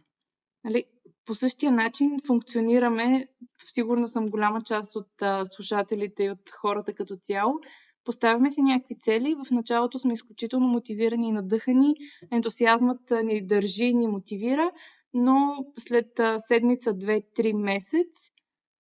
[0.64, 0.85] Нали?
[1.26, 3.29] По същия начин функционираме,
[3.66, 7.55] сигурна съм голяма част от а, слушателите и от хората като цяло,
[8.04, 11.94] поставяме си някакви цели, в началото сме изключително мотивирани и надъхани,
[12.32, 14.70] ентусиазмът ни държи, ни мотивира,
[15.14, 18.30] но след седмица, две, три месец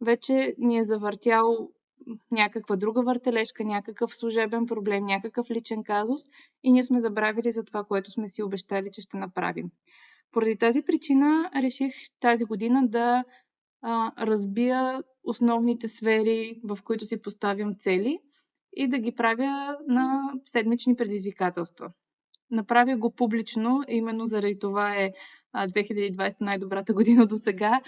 [0.00, 1.68] вече ни е завъртял
[2.30, 6.20] някаква друга въртележка, някакъв служебен проблем, някакъв личен казус
[6.62, 9.70] и ние сме забравили за това, което сме си обещали, че ще направим.
[10.32, 13.24] Поради тази причина реших тази година да
[13.82, 18.18] а, разбия основните сфери, в които си поставям цели
[18.72, 21.92] и да ги правя на седмични предизвикателства.
[22.50, 25.12] Направя го публично, именно заради това е
[25.56, 27.80] 2020 най-добрата година до сега,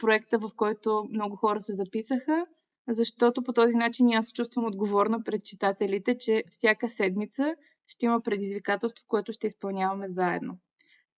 [0.00, 2.46] проекта, в който много хора се записаха,
[2.88, 7.54] защото по този начин аз чувствам отговорна пред читателите, че всяка седмица
[7.86, 10.58] ще има предизвикателство, което ще изпълняваме заедно.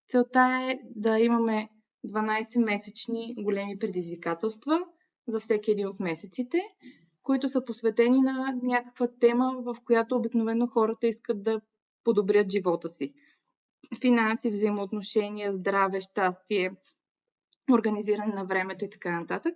[0.08, 1.70] Целта е да имаме
[2.08, 4.80] 12-месечни големи предизвикателства
[5.28, 6.62] за всеки един от месеците,
[7.24, 11.62] които са посветени на някаква тема, в която обикновено хората искат да
[12.04, 13.14] подобрят живота си.
[14.02, 16.72] Финанси, взаимоотношения, здраве, щастие,
[17.72, 19.56] организиране на времето и така нататък.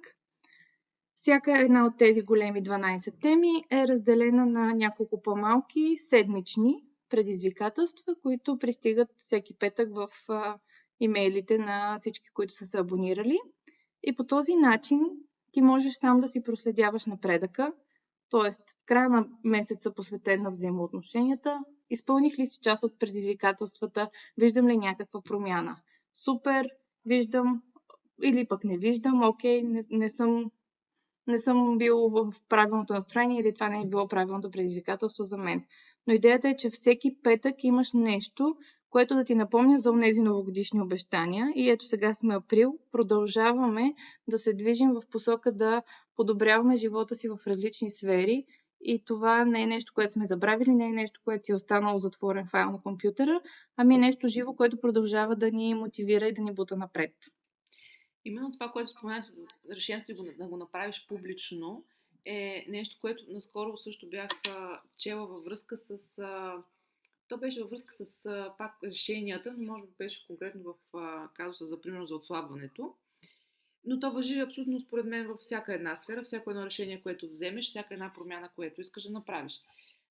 [1.16, 8.60] Всяка една от тези големи 12 теми е разделена на няколко по-малки седмични предизвикателства, които
[8.60, 10.08] пристигат всеки петък в
[11.00, 13.40] имейлите на всички, които са се абонирали.
[14.04, 15.00] И по този начин
[15.56, 17.74] ти можеш сам да си проследяваш напредъка,
[18.30, 18.52] т.е.
[18.52, 24.78] в края на месеца посветен на взаимоотношенията, изпълних ли си част от предизвикателствата, виждам ли
[24.78, 25.78] някаква промяна.
[26.14, 26.70] Супер,
[27.06, 27.62] виждам
[28.24, 30.52] или пък не виждам, окей, не, не съм
[31.28, 35.66] не съм бил в правилното настроение или това не е било правилното предизвикателство за мен.
[36.08, 38.56] Но идеята е, че всеки петък имаш нещо,
[38.96, 41.52] което да ти напомня за тези новогодишни обещания.
[41.56, 43.94] И ето сега сме април, продължаваме
[44.28, 45.84] да се движим в посока да
[46.16, 48.46] подобряваме живота си в различни сфери.
[48.82, 52.00] И това не е нещо, което сме забравили, не е нещо, което си е останало
[52.00, 53.42] затворен файл на компютъра,
[53.78, 57.14] ами е нещо живо, което продължава да ни мотивира и да ни бута напред.
[58.26, 59.24] Именно това, което спомена,
[59.72, 61.86] решението да го направиш публично,
[62.26, 64.30] е нещо, което наскоро също бях
[64.98, 66.22] чела във връзка с
[67.28, 71.30] то беше във връзка с а, пак решенията, но може би беше конкретно в а,
[71.34, 72.96] казуса за примерно за отслабването.
[73.86, 77.70] Но то въжи абсолютно според мен във всяка една сфера, всяко едно решение, което вземеш,
[77.70, 79.62] всяка една промяна, което искаш да направиш.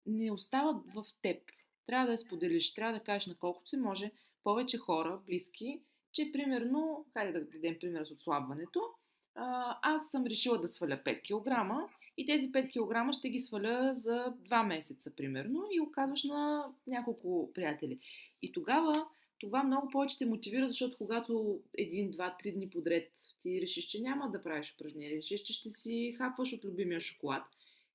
[0.07, 1.43] Не остава в теб.
[1.87, 4.11] Трябва да я споделиш, трябва да кажеш на колкото се може
[4.45, 8.81] повече хора, близки, че примерно, хайде да дадем пример с отслабването,
[9.83, 14.35] аз съм решила да сваля 5 кг и тези 5 кг ще ги сваля за
[14.51, 17.99] 2 месеца, примерно, и оказваш на няколко приятели.
[18.43, 19.07] И тогава
[19.39, 24.01] това много повече те мотивира, защото когато един, два, три дни подред ти решиш, че
[24.01, 27.43] няма да правиш упражнение, решиш, че ще си хапваш от любимия шоколад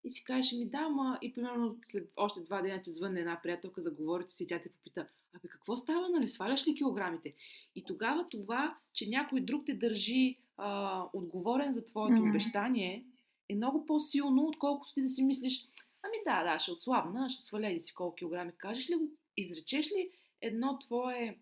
[0.03, 3.39] и си кажеш, ми да, ма и примерно след още два дена ти звънне една
[3.43, 7.33] приятелка, заговорите си и тя те попита, абе какво става, нали, сваляш ли килограмите?
[7.75, 12.29] И тогава това, че някой друг те държи а, отговорен за твоето mm-hmm.
[12.29, 13.05] обещание,
[13.49, 15.67] е много по-силно, отколкото ти да си мислиш,
[16.03, 18.51] ами да, да, ще отслабна, ще сваля и си колко килограми.
[18.57, 21.37] Кажеш ли го, изречеш ли едно твое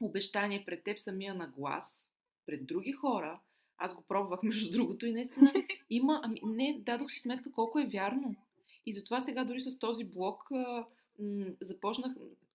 [0.00, 2.10] обещание пред теб самия на глас,
[2.46, 3.40] пред други хора,
[3.78, 5.52] аз го пробвах между другото и наистина
[5.90, 8.36] има, ами не, дадох си сметка колко е вярно.
[8.86, 10.86] И затова сега дори с този блог а,
[11.18, 12.12] м- започнах,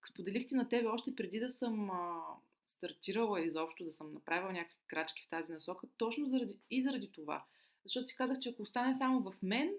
[0.10, 2.21] споделих ти на тебе още преди да съм а,
[2.65, 7.45] стартирала изобщо, да съм направила някакви крачки в тази насока, точно заради, и заради това.
[7.86, 9.69] Защото си казах, че ако остане само в мен,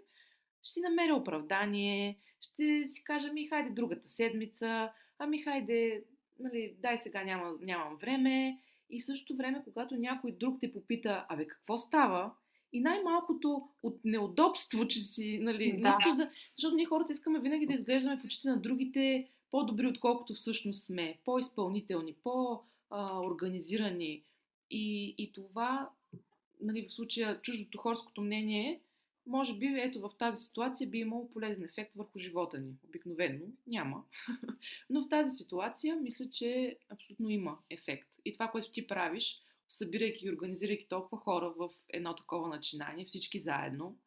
[0.63, 6.05] ще си намеря оправдание, ще си кажа, ми хайде другата седмица, ами хайде,
[6.39, 8.61] нали, дай сега няма, нямам време.
[8.91, 12.33] И в същото време, когато някой друг те попита, абе какво става,
[12.73, 15.79] и най-малкото от неудобство, че си, нали, да.
[15.79, 16.31] не искаш да...
[16.57, 21.19] Защото ние хората искаме винаги да изглеждаме в очите на другите по-добри, отколкото всъщност сме,
[21.25, 24.25] по-изпълнителни, по-организирани.
[24.71, 25.91] И, и това
[26.61, 28.81] нали, в случая чуждото хорското мнение,
[29.27, 32.75] може би ето в тази ситуация би имало полезен ефект върху живота ни.
[32.89, 34.05] Обикновено няма.
[34.91, 38.09] Но в тази ситуация мисля, че абсолютно има ефект.
[38.25, 43.39] И това, което ти правиш, събирайки и организирайки толкова хора в едно такова начинание, всички
[43.39, 43.99] заедно,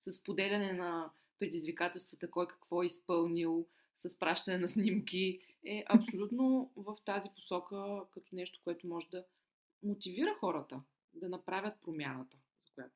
[0.00, 6.96] с поделяне на предизвикателствата, кой какво е изпълнил, с пращане на снимки, е абсолютно в
[7.04, 9.24] тази посока като нещо, което може да
[9.82, 10.80] мотивира хората
[11.14, 12.94] да направят промяната, за която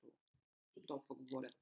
[0.86, 1.54] толкова говорят.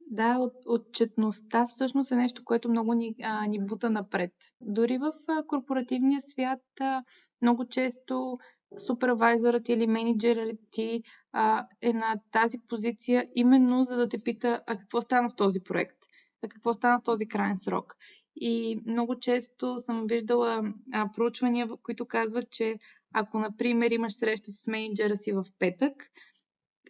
[0.00, 4.32] Да, от, отчетността всъщност е нещо, което много ни, а, ни бута напред.
[4.60, 7.04] Дори в а, корпоративния свят а,
[7.42, 8.38] много често
[8.86, 11.02] супервайзърът или менеджерът ти
[11.32, 15.60] а, е на тази позиция именно за да те пита а какво стана с този
[15.60, 15.98] проект,
[16.42, 17.96] а какво стана с този крайен срок.
[18.36, 22.78] И много често съм виждала а, проучвания, които казват, че
[23.14, 26.10] ако, например, имаш среща с менеджера си в петък,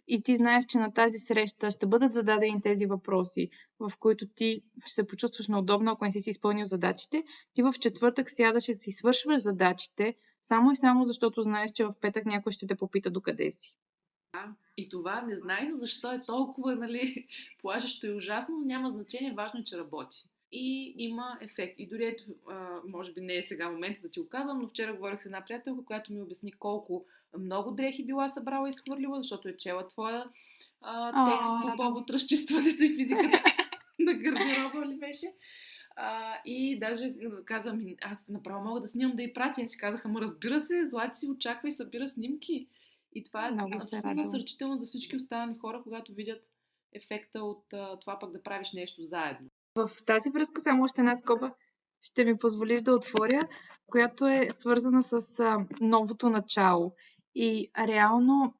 [0.07, 3.49] и ти знаеш, че на тази среща ще бъдат зададени тези въпроси,
[3.79, 7.73] в които ти ще се почувстваш неудобно, ако не си си изпълнил задачите, ти в
[7.79, 12.51] четвъртък сядаш и си свършваш задачите, само и само защото знаеш, че в петък някой
[12.51, 13.75] ще те попита докъде си.
[14.77, 17.27] И това не знайно защо е толкова нали,
[17.61, 21.75] плажещо и ужасно, но няма значение, важно е, че работи и има ефект.
[21.77, 22.23] И дори ето,
[22.87, 25.45] може би не е сега момента да ти го казвам, но вчера говорих с една
[25.45, 27.05] приятелка, която ми обясни колко
[27.39, 30.25] много дрехи била събрала и изхвърлила, защото е чела твоя
[30.81, 33.43] а, текст по повод разчистването и физиката
[33.99, 35.25] на гардероба ли беше.
[35.95, 37.13] А, и даже
[37.45, 39.67] казвам, аз направо мога да снимам да и пратя.
[39.67, 42.67] Си казаха, ма разбира се, Злати си очаква и събира снимки.
[43.15, 46.43] И това е много насърчително за всички останали хора, когато видят
[46.93, 49.49] ефекта от а, това пък да правиш нещо заедно.
[49.75, 51.53] В тази връзка само още една скоба
[52.01, 53.47] ще ми позволиш да отворя,
[53.87, 56.93] която е свързана с а, новото начало.
[57.35, 58.53] И реално,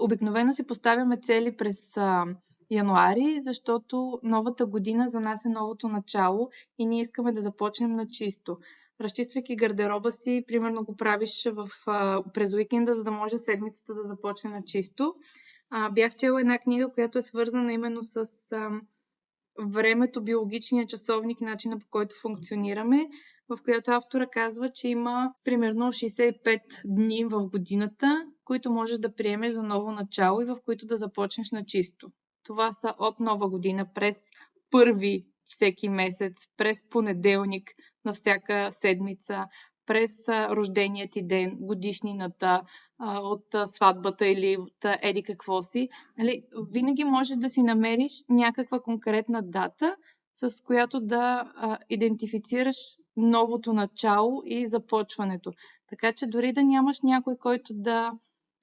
[0.00, 2.24] обикновено си поставяме цели през а,
[2.70, 8.08] януари, защото новата година за нас е новото начало и ние искаме да започнем на
[8.08, 8.58] чисто.
[9.00, 14.08] Разчиствайки гардероба си, примерно го правиш в, а, през уикенда, за да може седмицата да
[14.08, 15.14] започне на чисто.
[15.70, 18.80] А, бях чела една книга, която е свързана именно с а,
[19.58, 23.08] времето, биологичния часовник, начина по който функционираме,
[23.48, 29.52] в която автора казва, че има примерно 65 дни в годината, които можеш да приемеш
[29.52, 32.08] за ново начало и в които да започнеш на чисто.
[32.44, 34.20] Това са от нова година през
[34.70, 37.70] първи всеки месец, през понеделник
[38.04, 39.44] на всяка седмица,
[39.86, 42.62] през рождения ти ден, годишнината,
[43.00, 45.88] от сватбата или от еди какво си.
[46.18, 49.96] Нали, винаги можеш да си намериш някаква конкретна дата,
[50.34, 51.52] с която да
[51.90, 52.76] идентифицираш
[53.16, 55.52] новото начало и започването.
[55.88, 58.12] Така че дори да нямаш някой, който да,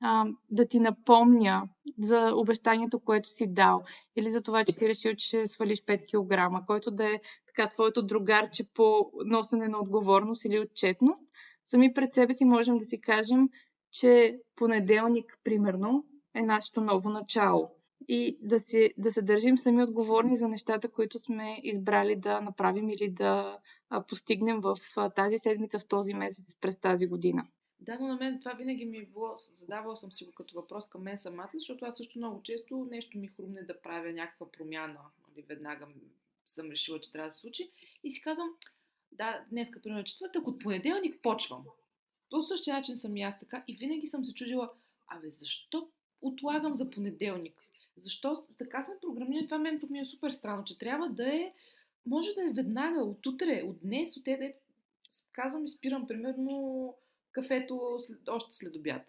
[0.02, 1.64] а, да ти напомня
[2.00, 3.84] за обещанието, което си дал,
[4.16, 7.70] или за това, че си решил, че ще свалиш 5 кг, който да е така
[7.70, 11.24] твоето другарче по носене на отговорност или отчетност,
[11.66, 13.50] сами пред себе си можем да си кажем,
[13.92, 17.70] че понеделник, примерно, е нашето ново начало.
[18.08, 22.90] И да, си, да се държим сами отговорни за нещата, които сме избрали да направим
[22.90, 23.58] или да
[24.08, 24.78] постигнем в
[25.16, 27.48] тази седмица, в този месец, през тази година.
[27.82, 30.90] Да, но на мен това винаги ми е било, задавала съм си го като въпрос
[30.90, 35.00] към мен самата, защото аз също много често нещо ми хрумне да правя някаква промяна,
[35.30, 35.88] нали, веднага
[36.46, 37.70] съм решила, че трябва да се случи
[38.04, 38.50] и си казвам,
[39.12, 41.64] да, днеска, примерно четвъртък, от понеделник почвам.
[42.30, 44.72] По същия начин съм и аз така и винаги съм се чудила,
[45.08, 45.90] абе защо
[46.22, 47.64] отлагам за понеделник?
[47.98, 49.48] Защо така сме програмирани?
[49.48, 51.54] Това мен ми е супер странно, че трябва да е,
[52.06, 54.56] може да е веднага, от утре, от днес, от еде,
[55.32, 56.96] казвам и спирам примерно
[57.32, 59.02] кафето след, още след обяд.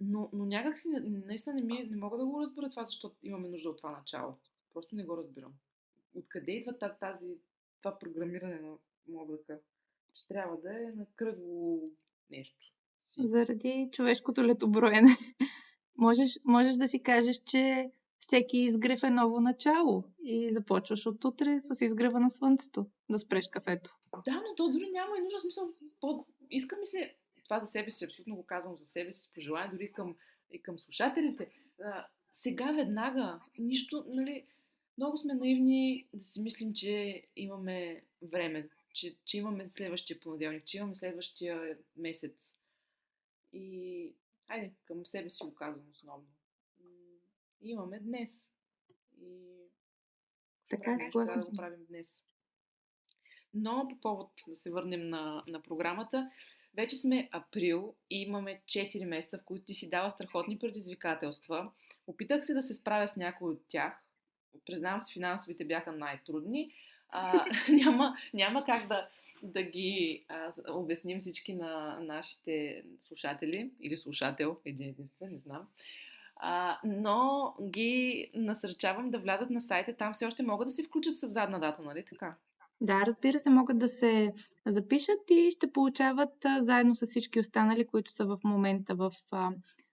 [0.00, 3.48] Но, но някак си наистина не, ми, не мога да го разбера това, защото имаме
[3.48, 4.36] нужда от това начало.
[4.72, 5.52] Просто не го разбирам.
[6.14, 7.36] Откъде идва тази,
[7.82, 8.74] това програмиране на
[9.08, 9.60] мозъка?
[10.14, 11.80] Че трябва да е на кръгло
[12.30, 12.72] нещо.
[13.18, 15.16] Заради човешкото летоброене.
[15.98, 21.60] можеш, можеш да си кажеш, че всеки изгрев е ново начало и започваш от утре
[21.60, 23.96] с изгрева на слънцето да спреш кафето.
[24.24, 25.68] Да, но то дори няма и нужда смисъл.
[26.00, 29.32] То, иска ми се, това за себе си, абсолютно го казвам за себе си, с
[29.32, 30.16] пожелание дори към,
[30.50, 31.50] и към слушателите.
[31.84, 34.46] А, сега веднага, нищо, нали,
[34.98, 40.78] много сме наивни да си мислим, че имаме време че, че имаме следващия понеделник, че
[40.78, 42.54] имаме следващия месец.
[43.52, 44.14] И,
[44.48, 46.26] айде, към себе си го казвам основно.
[47.62, 48.54] Имаме днес.
[49.20, 49.56] И
[50.70, 52.24] така е, трябва да го правим днес.
[53.54, 56.30] Но по повод да се върнем на, на програмата,
[56.76, 61.70] вече сме април и имаме 4 месеца, в които ти си дава страхотни предизвикателства.
[62.06, 64.02] Опитах се да се справя с някои от тях.
[64.66, 66.70] Признавам се, финансовите бяха най-трудни,
[67.08, 69.08] а, няма, няма как да,
[69.42, 75.68] да ги а, обясним всички на нашите слушатели или слушател, един единствен, не знам.
[76.36, 79.96] А, но ги насърчавам да влязат на сайта.
[79.96, 82.34] Там все още могат да се включат с задна дата, нали така?
[82.84, 84.32] Да, разбира се, могат да се
[84.66, 89.12] запишат и ще получават заедно с всички останали, които са в момента в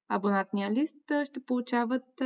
[0.10, 2.22] абонатния лист, ще получават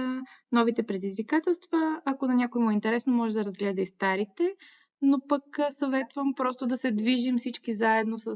[0.52, 2.02] новите предизвикателства.
[2.06, 4.56] Ако на някой му е интересно, може да разгледа и старите,
[5.02, 8.36] но пък съветвам просто да се движим всички заедно с,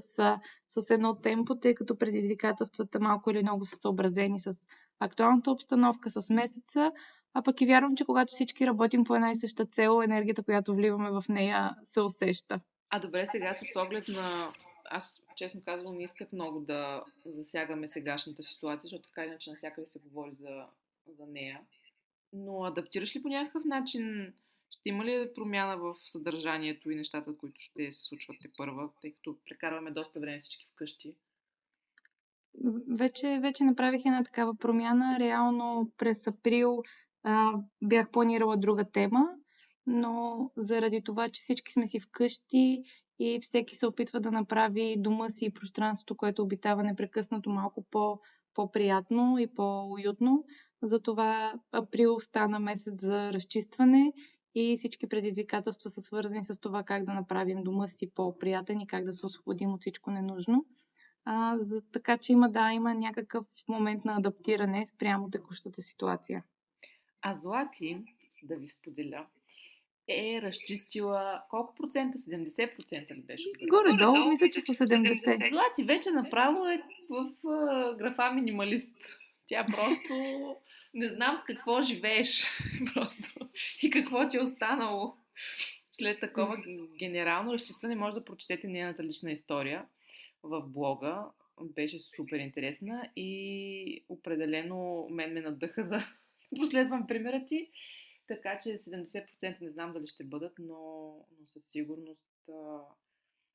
[0.69, 4.53] с едно темпо, тъй като предизвикателствата малко или много са съобразени с
[4.99, 6.91] актуалната обстановка, с месеца,
[7.33, 10.75] а пък и вярвам, че когато всички работим по една и съща цел, енергията, която
[10.75, 12.59] вливаме в нея, се усеща.
[12.89, 14.51] А добре, сега с оглед на...
[14.91, 19.99] Аз, честно казвам, не исках много да засягаме сегашната ситуация, защото така иначе навсякъде се
[19.99, 20.65] говори за,
[21.07, 21.61] за нея.
[22.33, 24.33] Но адаптираш ли по някакъв начин?
[24.69, 29.13] Ще има ли промяна в съдържанието и нещата, които ще се случват те първа, тъй
[29.13, 31.15] като прекарваме доста време всички вкъщи?
[32.87, 35.19] Вече, вече направих една такава промяна.
[35.19, 36.83] Реално през април
[37.81, 39.29] бях планирала друга тема,
[39.87, 42.83] но заради това, че всички сме си вкъщи
[43.19, 48.19] и всеки се опитва да направи дома си и пространството, което обитава непрекъснато малко по,
[48.53, 50.45] по-приятно и по-уютно.
[50.81, 54.13] Затова април стана месец за разчистване
[54.55, 59.05] и всички предизвикателства са свързани с това как да направим дома си по-приятен и как
[59.05, 60.65] да се освободим от всичко ненужно.
[61.25, 66.43] А, за, така че има, да, има някакъв момент на адаптиране спрямо текущата ситуация.
[67.21, 67.97] А Злати,
[68.43, 69.25] да ви споделя,
[70.09, 72.17] е разчистила колко процента?
[72.17, 73.49] 70% ли беше?
[73.69, 75.49] Горе-долу, Горе мисля, че са 70.
[75.49, 78.95] Злати вече направо е в uh, графа минималист.
[79.47, 80.13] Тя просто
[80.93, 82.47] не знам с какво живееш
[82.93, 83.49] просто
[83.81, 85.15] и какво ти е останало.
[85.91, 86.57] След такова
[86.99, 89.85] генерално разчистване може да прочетете нейната лична история
[90.43, 91.25] в блога.
[91.61, 96.13] Беше супер интересна и определено мен ме надъха да
[96.55, 97.71] последвам примера ти.
[98.27, 100.75] Така че 70% не знам дали ще бъдат, но,
[101.39, 102.49] но със сигурност.
[102.49, 102.79] А...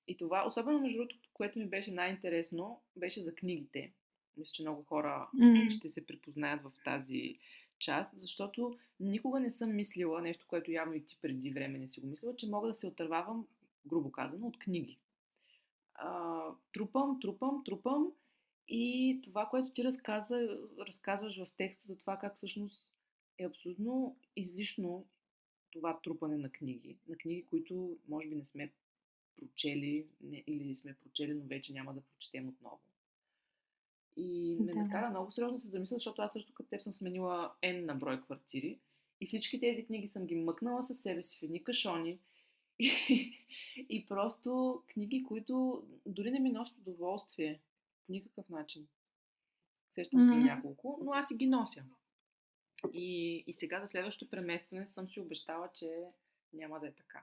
[0.09, 3.93] И това, особено между другото, което ми беше най-интересно, беше за книгите.
[4.37, 5.71] Мисля, че много хора mm.
[5.71, 7.39] ще се припознаят в тази
[7.79, 12.01] част, защото никога не съм мислила, нещо, което явно и ти преди време не си
[12.01, 13.47] го мислила, че мога да се отървавам,
[13.87, 14.99] грубо казано, от книги.
[15.95, 16.43] А,
[16.73, 18.13] трупам, трупам, трупам
[18.69, 22.93] и това, което ти разказа, разказваш в текста за това как всъщност
[23.39, 25.07] е абсолютно излишно
[25.71, 26.97] това трупане на книги.
[27.09, 28.73] На книги, които може би не сме
[29.37, 32.81] прочели не, или сме прочели, но вече няма да прочетем отново.
[34.17, 34.79] И ме да.
[34.79, 38.23] накара много сериозно се замисля, защото аз също като теб съм сменила N на брой
[38.23, 38.79] квартири
[39.21, 42.19] и всички тези книги съм ги мъкнала със себе си в едни кашони
[42.79, 43.33] и,
[43.89, 47.61] и просто книги, които дори не ми носят удоволствие
[48.07, 48.87] по никакъв начин.
[49.95, 50.39] Сещам mm-hmm.
[50.39, 51.85] се няколко, но аз си ги нося.
[52.93, 55.91] И, и сега за следващото преместване съм си обещала, че
[56.53, 57.23] няма да е така.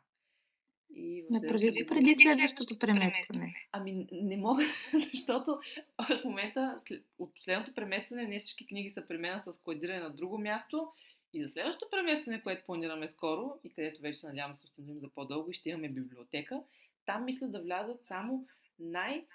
[0.95, 3.67] И Направи го преди следващото преместване.
[3.71, 4.63] Ами не мога,
[5.13, 5.59] защото
[5.99, 6.79] в момента
[7.19, 10.87] от последното преместване не всички книги са при мен с складиране на друго място.
[11.33, 15.49] И за следващото преместване, което планираме скоро и където вече надявам се установим за по-дълго
[15.51, 16.63] и ще имаме библиотека,
[17.05, 18.47] там мисля да влязат само
[18.79, 19.25] най-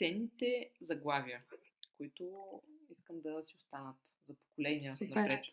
[0.00, 1.42] най-ценните заглавия,
[1.96, 2.50] които
[2.90, 3.96] искам да си останат
[4.28, 5.08] за поколения Супер.
[5.08, 5.44] напред.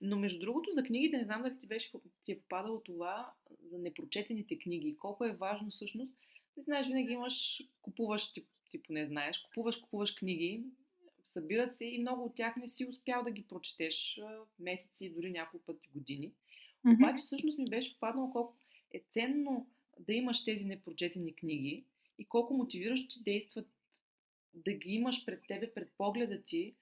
[0.00, 1.92] Но между другото, за книгите, не знам дали ти беше
[2.24, 3.32] ти е попадало това
[3.62, 4.96] за непрочетените книги.
[4.96, 6.18] Колко е важно всъщност.
[6.56, 10.62] Не знаеш, винаги имаш, купуваш, ти, ти поне знаеш, купуваш, купуваш книги,
[11.24, 14.20] събират се и много от тях не си успял да ги прочетеш
[14.58, 16.32] месеци, дори няколко пъти години.
[16.86, 16.94] Mm-hmm.
[16.94, 18.56] Обаче всъщност ми беше попаднало колко
[18.94, 19.66] е ценно
[19.98, 21.84] да имаш тези непрочетени книги
[22.18, 23.66] и колко мотивиращо ти действат
[24.54, 26.74] да ги имаш пред тебе, пред погледа ти,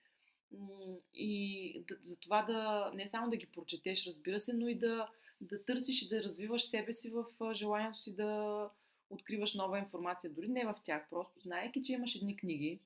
[1.15, 5.11] и да, за това да не само да ги прочетеш, разбира се, но и да,
[5.41, 8.71] да търсиш и да развиваш себе си в желанието си да
[9.11, 10.31] откриваш нова информация.
[10.31, 12.81] Дори не в тях, просто знаеки, че имаш едни книги,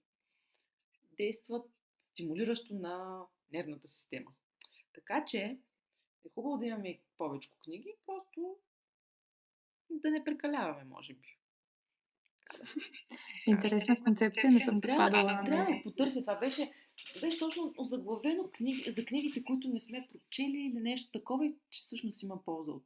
[1.16, 1.66] действат
[2.02, 4.30] стимулиращо на нервната система.
[4.94, 5.38] Така че
[6.24, 8.56] е хубаво да имаме повече книги, просто
[9.90, 11.39] да не прекаляваме, може би.
[13.46, 15.42] Интересна концепция, не съм попадала.
[15.44, 16.20] Трябва да потърся.
[16.20, 16.72] Това беше
[17.20, 21.80] беше точно озаглавено книги, за книгите, които не сме прочели или нещо такова, и че
[21.80, 22.84] всъщност има полза от,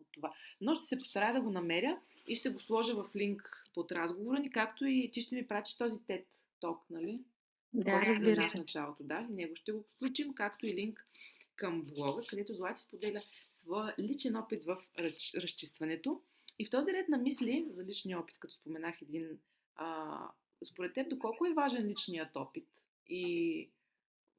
[0.00, 0.34] от това.
[0.60, 1.98] Но ще се постарая да го намеря
[2.28, 5.76] и ще го сложа в линк под разговора ни, както и ти ще ми пратиш
[5.76, 6.24] този TED
[6.62, 7.20] Talk, нали?
[7.72, 8.48] Да, разбира се.
[8.48, 11.06] В началото, да, и него ще го включим, както и линк
[11.56, 14.78] към блога, където Злати споделя своя личен опит в
[15.34, 16.20] разчистването.
[16.58, 19.38] И в този ред на мисли за личния опит, като споменах един,
[19.76, 20.18] а,
[20.64, 22.68] според теб, доколко е важен личният опит?
[23.08, 23.70] и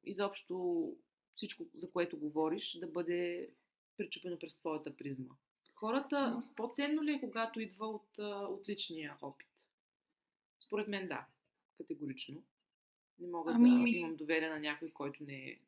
[0.04, 0.96] изобщо
[1.34, 3.50] всичко, за което говориш, да бъде
[3.96, 5.34] пречупено през твоята призма.
[5.74, 9.48] Хората, по-ценно ли е, когато идва от, от личния опит?
[10.60, 11.26] Според мен да,
[11.76, 12.42] категорично.
[13.18, 13.92] Не мога ами...
[13.92, 15.58] да имам доверие на някой, който не е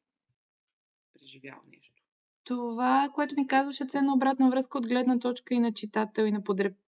[1.14, 2.03] преживял нещо.
[2.49, 6.42] Това, което ми казваше, ценна обратна връзка от гледна точка и на читател, и на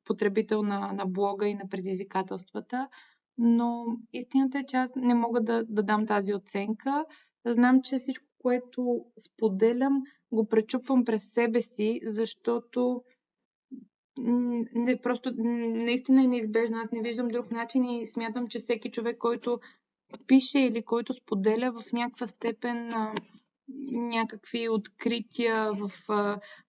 [0.04, 2.88] потребител на, на блога, и на предизвикателствата.
[3.38, 7.04] Но истината е, че аз не мога да, да дам тази оценка.
[7.46, 10.02] Знам, че всичко, което споделям,
[10.32, 13.02] го пречупвам през себе си, защото
[14.74, 16.78] не, просто наистина е неизбежно.
[16.78, 19.60] Аз не виждам друг начин и смятам, че всеки човек, който
[20.26, 22.92] пише или който споделя в някаква степен
[23.90, 25.92] някакви открития в,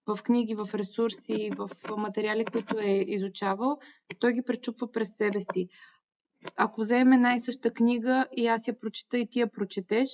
[0.06, 3.78] в книги, в ресурси, в материали, които е изучавал,
[4.18, 5.68] той ги пречупва през себе си.
[6.56, 10.08] Ако вземем една и съща книга и аз я прочита и ти я прочетеш,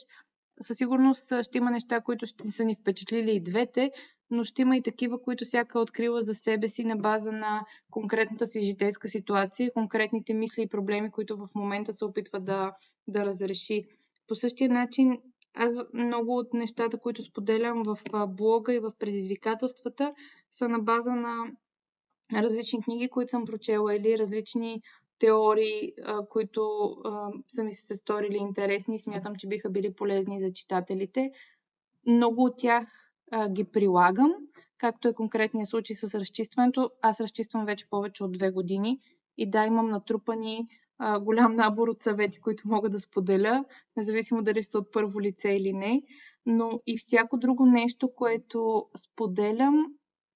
[0.60, 3.90] със сигурност ще има неща, които ще са ни впечатлили и двете,
[4.30, 7.64] но ще има и такива, които всяка е открила за себе си на база на
[7.90, 12.72] конкретната си житейска ситуация, конкретните мисли и проблеми, които в момента се опитва да,
[13.08, 13.84] да разреши.
[14.26, 15.18] По същия начин,
[15.60, 17.98] аз много от нещата, които споделям в
[18.28, 20.14] блога и в предизвикателствата,
[20.50, 21.44] са на база на
[22.32, 24.82] различни книги, които съм прочела или различни
[25.18, 25.92] теории,
[26.30, 26.94] които
[27.48, 31.30] са ми се сторили интересни и смятам, че биха били полезни за читателите.
[32.06, 32.88] Много от тях
[33.48, 34.32] ги прилагам,
[34.78, 36.90] както е конкретния случай с разчистването.
[37.02, 39.00] Аз разчиствам вече повече от две години
[39.36, 43.64] и да, имам натрупани а, голям набор от съвети, които мога да споделя,
[43.96, 46.02] независимо дали са от първо лице или не.
[46.46, 49.86] Но и всяко друго нещо, което споделям,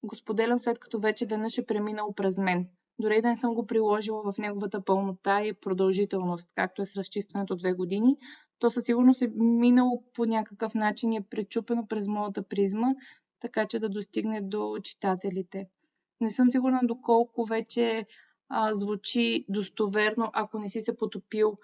[0.03, 2.67] го споделям след като вече веднъж е преминало през мен.
[2.99, 7.55] Дори да не съм го приложила в неговата пълнота и продължителност, както е с разчистването
[7.55, 8.17] две години,
[8.59, 12.87] то със сигурност е минало по някакъв начин и е пречупено през моята призма,
[13.39, 15.67] така че да достигне до читателите.
[16.21, 18.05] Не съм сигурна доколко вече
[18.55, 21.57] а, звучи достоверно, ако не си се потопил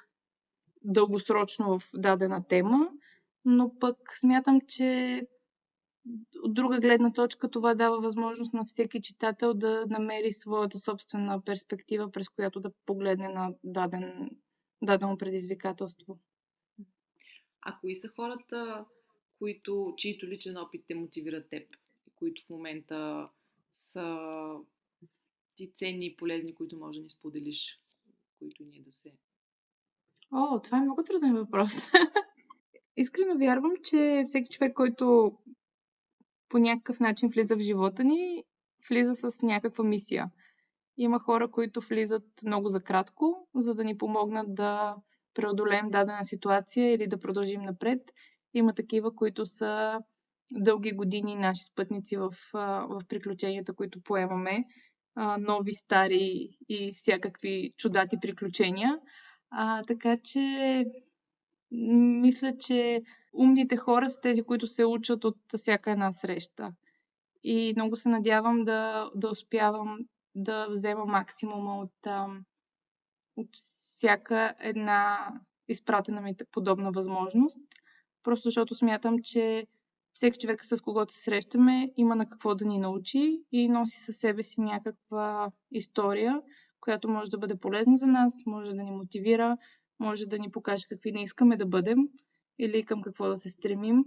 [0.81, 2.89] дългосрочно в дадена тема,
[3.45, 5.21] но пък смятам, че
[6.43, 12.11] от друга гледна точка това дава възможност на всеки читател да намери своята собствена перспектива,
[12.11, 14.29] през която да погледне на даден,
[14.81, 16.19] дадено предизвикателство.
[17.61, 18.85] А кои са хората,
[19.39, 21.63] които, чието личен опит те мотивира теб
[22.19, 23.29] които в момента
[23.73, 24.17] са
[25.60, 27.80] ти ценни и полезни, които може да ни споделиш,
[28.39, 29.12] които ние да се...
[30.32, 31.72] О, това е много труден въпрос.
[32.97, 35.38] Искрено вярвам, че всеки човек, който
[36.49, 38.43] по някакъв начин влиза в живота ни,
[38.89, 40.32] влиза с някаква мисия.
[40.97, 44.95] Има хора, които влизат много за кратко, за да ни помогнат да
[45.34, 48.01] преодолеем дадена ситуация или да продължим напред.
[48.53, 49.99] Има такива, които са
[50.51, 54.66] дълги години наши спътници в, в приключенията, които поемаме
[55.16, 58.99] а, нови, стари и всякакви чудати приключения.
[59.51, 60.86] А, така че
[61.72, 63.01] мисля, че
[63.34, 66.74] умните хора са тези, които се учат от всяка една среща.
[67.43, 69.97] И много се надявам да, да успявам
[70.36, 72.07] да взема максимума от,
[73.36, 75.34] от всяка една
[75.68, 77.60] изпратена ми подобна възможност.
[78.24, 79.68] Просто защото смятам, че
[80.20, 84.17] всеки човек, с когото се срещаме, има на какво да ни научи и носи със
[84.17, 86.41] себе си някаква история,
[86.82, 89.57] която може да бъде полезна за нас, може да ни мотивира,
[89.99, 91.97] може да ни покаже какви не искаме да бъдем
[92.59, 94.05] или към какво да се стремим.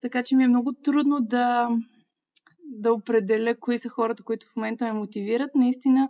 [0.00, 1.68] Така че ми е много трудно да,
[2.64, 5.54] да определя кои са хората, които в момента ме мотивират.
[5.54, 6.08] Наистина,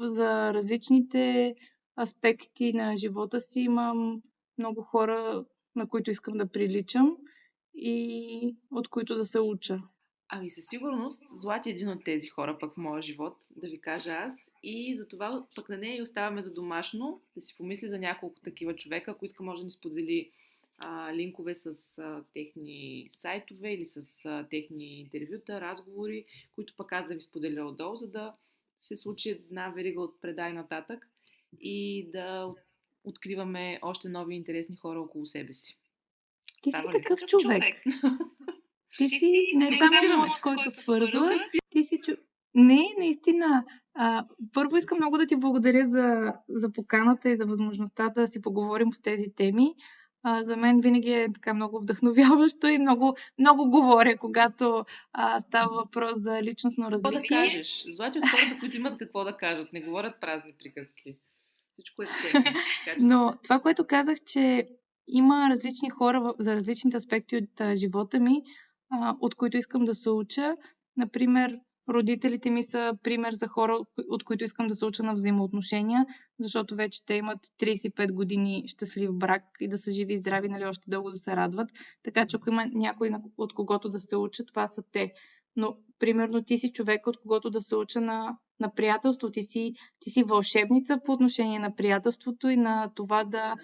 [0.00, 1.54] за различните
[2.00, 4.22] аспекти на живота си имам
[4.58, 5.44] много хора,
[5.76, 7.16] на които искам да приличам
[7.74, 9.82] и от които да се уча.
[10.28, 13.80] Ами със сигурност Злати е един от тези хора пък в моя живот, да ви
[13.80, 14.34] кажа аз.
[14.62, 18.76] И затова пък на нея и оставаме за домашно, да си помисли за няколко такива
[18.76, 19.10] човека.
[19.10, 20.30] Ако иска, може да ни сподели
[20.78, 27.08] а, линкове с а, техни сайтове или с а, техни интервюта, разговори, които пък аз
[27.08, 28.34] да ви споделя отдолу, за да
[28.80, 31.08] се случи една верига от предай нататък
[31.60, 32.54] и да
[33.04, 35.79] откриваме още нови интересни хора около себе си.
[36.60, 37.62] Ти си такъв човек.
[38.96, 41.30] Ти си не само мост, който свързва.
[41.70, 42.12] Ти си чу...
[42.54, 43.64] Не, наистина.
[43.94, 48.42] А, първо искам много да ти благодаря за, за поканата и за възможността да си
[48.42, 49.74] поговорим по тези теми.
[50.22, 55.76] А, за мен винаги е така много вдъхновяващо и много, много говоря, когато а, става
[55.76, 57.20] въпрос за личностно развитие.
[57.20, 57.84] Какво да кажеш?
[57.90, 61.16] Злати от хората, които имат какво да кажат, не говорят празни приказки.
[61.72, 62.44] Всичко е ценно.
[63.00, 64.68] Но това, което казах, че
[65.12, 68.42] има различни хора за различните аспекти от живота ми,
[69.20, 70.56] от които искам да се уча.
[70.96, 71.58] Например,
[71.88, 76.06] родителите ми са пример за хора, от които искам да се уча на взаимоотношения,
[76.38, 80.64] защото вече те имат 35 години щастлив брак и да са живи и здрави, нали,
[80.64, 81.70] още дълго да се радват.
[82.02, 85.12] Така че ако има някой от когото да се уча, това са те.
[85.56, 89.30] Но, примерно, ти си човек, от когото да се уча на, на приятелство.
[89.30, 93.54] Ти си, ти си вълшебница по отношение на приятелството и на това да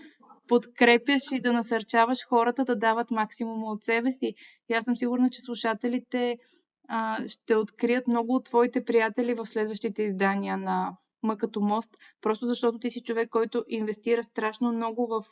[0.49, 4.34] подкрепяш и да насърчаваш хората да дават максимума от себе си.
[4.68, 6.38] И аз съм сигурна, че слушателите
[6.88, 11.90] а, ще открият много от твоите приятели в следващите издания на М като мост,
[12.20, 15.24] просто защото ти си човек, който инвестира страшно много в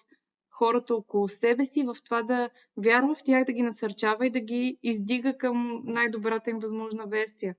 [0.51, 4.41] хората около себе си, в това да вярва в тях, да ги насърчава и да
[4.41, 7.55] ги издига към най-добрата им възможна версия.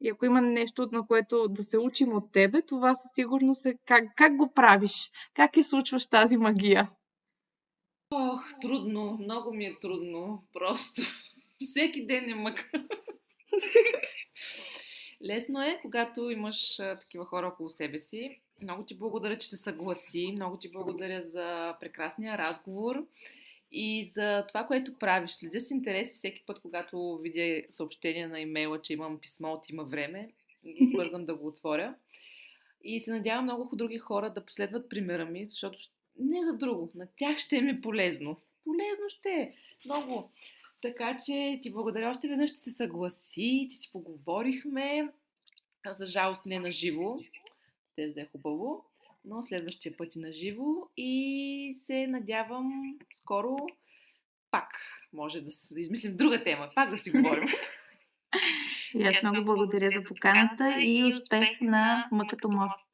[0.00, 3.78] И ако има нещо, на което да се учим от тебе, това със сигурност е
[3.86, 6.90] как, как го правиш, как я случваш тази магия.
[8.10, 11.02] Ох, трудно, много ми е трудно, просто.
[11.60, 12.70] Всеки ден е мъка.
[15.26, 18.40] Лесно е, когато имаш такива хора около себе си.
[18.62, 20.32] Много ти благодаря, че се съгласи.
[20.32, 23.06] Много ти благодаря за прекрасния разговор
[23.70, 25.30] и за това, което правиш.
[25.30, 29.84] Следя с интерес всеки път, когато видя съобщение на имейла, че имам писмо от има
[29.84, 30.30] време.
[30.96, 31.94] Бързам да го отворя.
[32.84, 35.78] И се надявам много други хора да последват примера ми, защото
[36.18, 36.90] не за друго.
[36.94, 38.40] На тях ще ми е полезно.
[38.64, 39.54] Полезно ще е.
[39.84, 40.30] Много.
[40.82, 45.12] Така че ти благодаря още веднъж, че се съгласи, че си поговорихме.
[45.90, 47.18] За жалост не на живо.
[47.92, 48.84] Ще да е хубаво.
[49.26, 50.64] Но следващия път и на живо.
[50.96, 53.56] И се надявам скоро
[54.50, 54.68] пак
[55.12, 56.68] може да, да измислим друга тема.
[56.74, 57.48] Пак да си говорим.
[58.94, 62.86] И аз много благодаря за поканата и успех на Мъкато мост.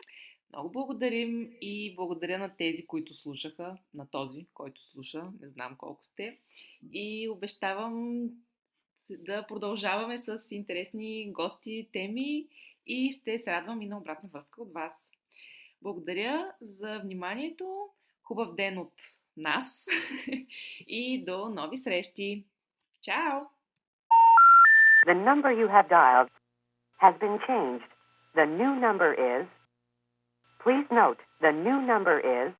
[0.53, 6.05] Много благодарим и благодаря на тези, които слушаха, на този, който слуша, не знам колко
[6.05, 6.39] сте.
[6.93, 8.25] И обещавам
[9.11, 12.47] да продължаваме с интересни гости, теми
[12.87, 15.12] и ще се радвам и на обратна връзка от вас.
[15.83, 17.89] Благодаря за вниманието.
[18.23, 18.93] Хубав ден от
[19.37, 19.87] нас
[20.87, 22.45] и до нови срещи.
[23.03, 23.41] Чао!
[25.07, 26.31] The number you have dialed
[27.05, 27.91] has been changed.
[28.39, 29.47] The new number is
[30.63, 32.51] Please note, the new number is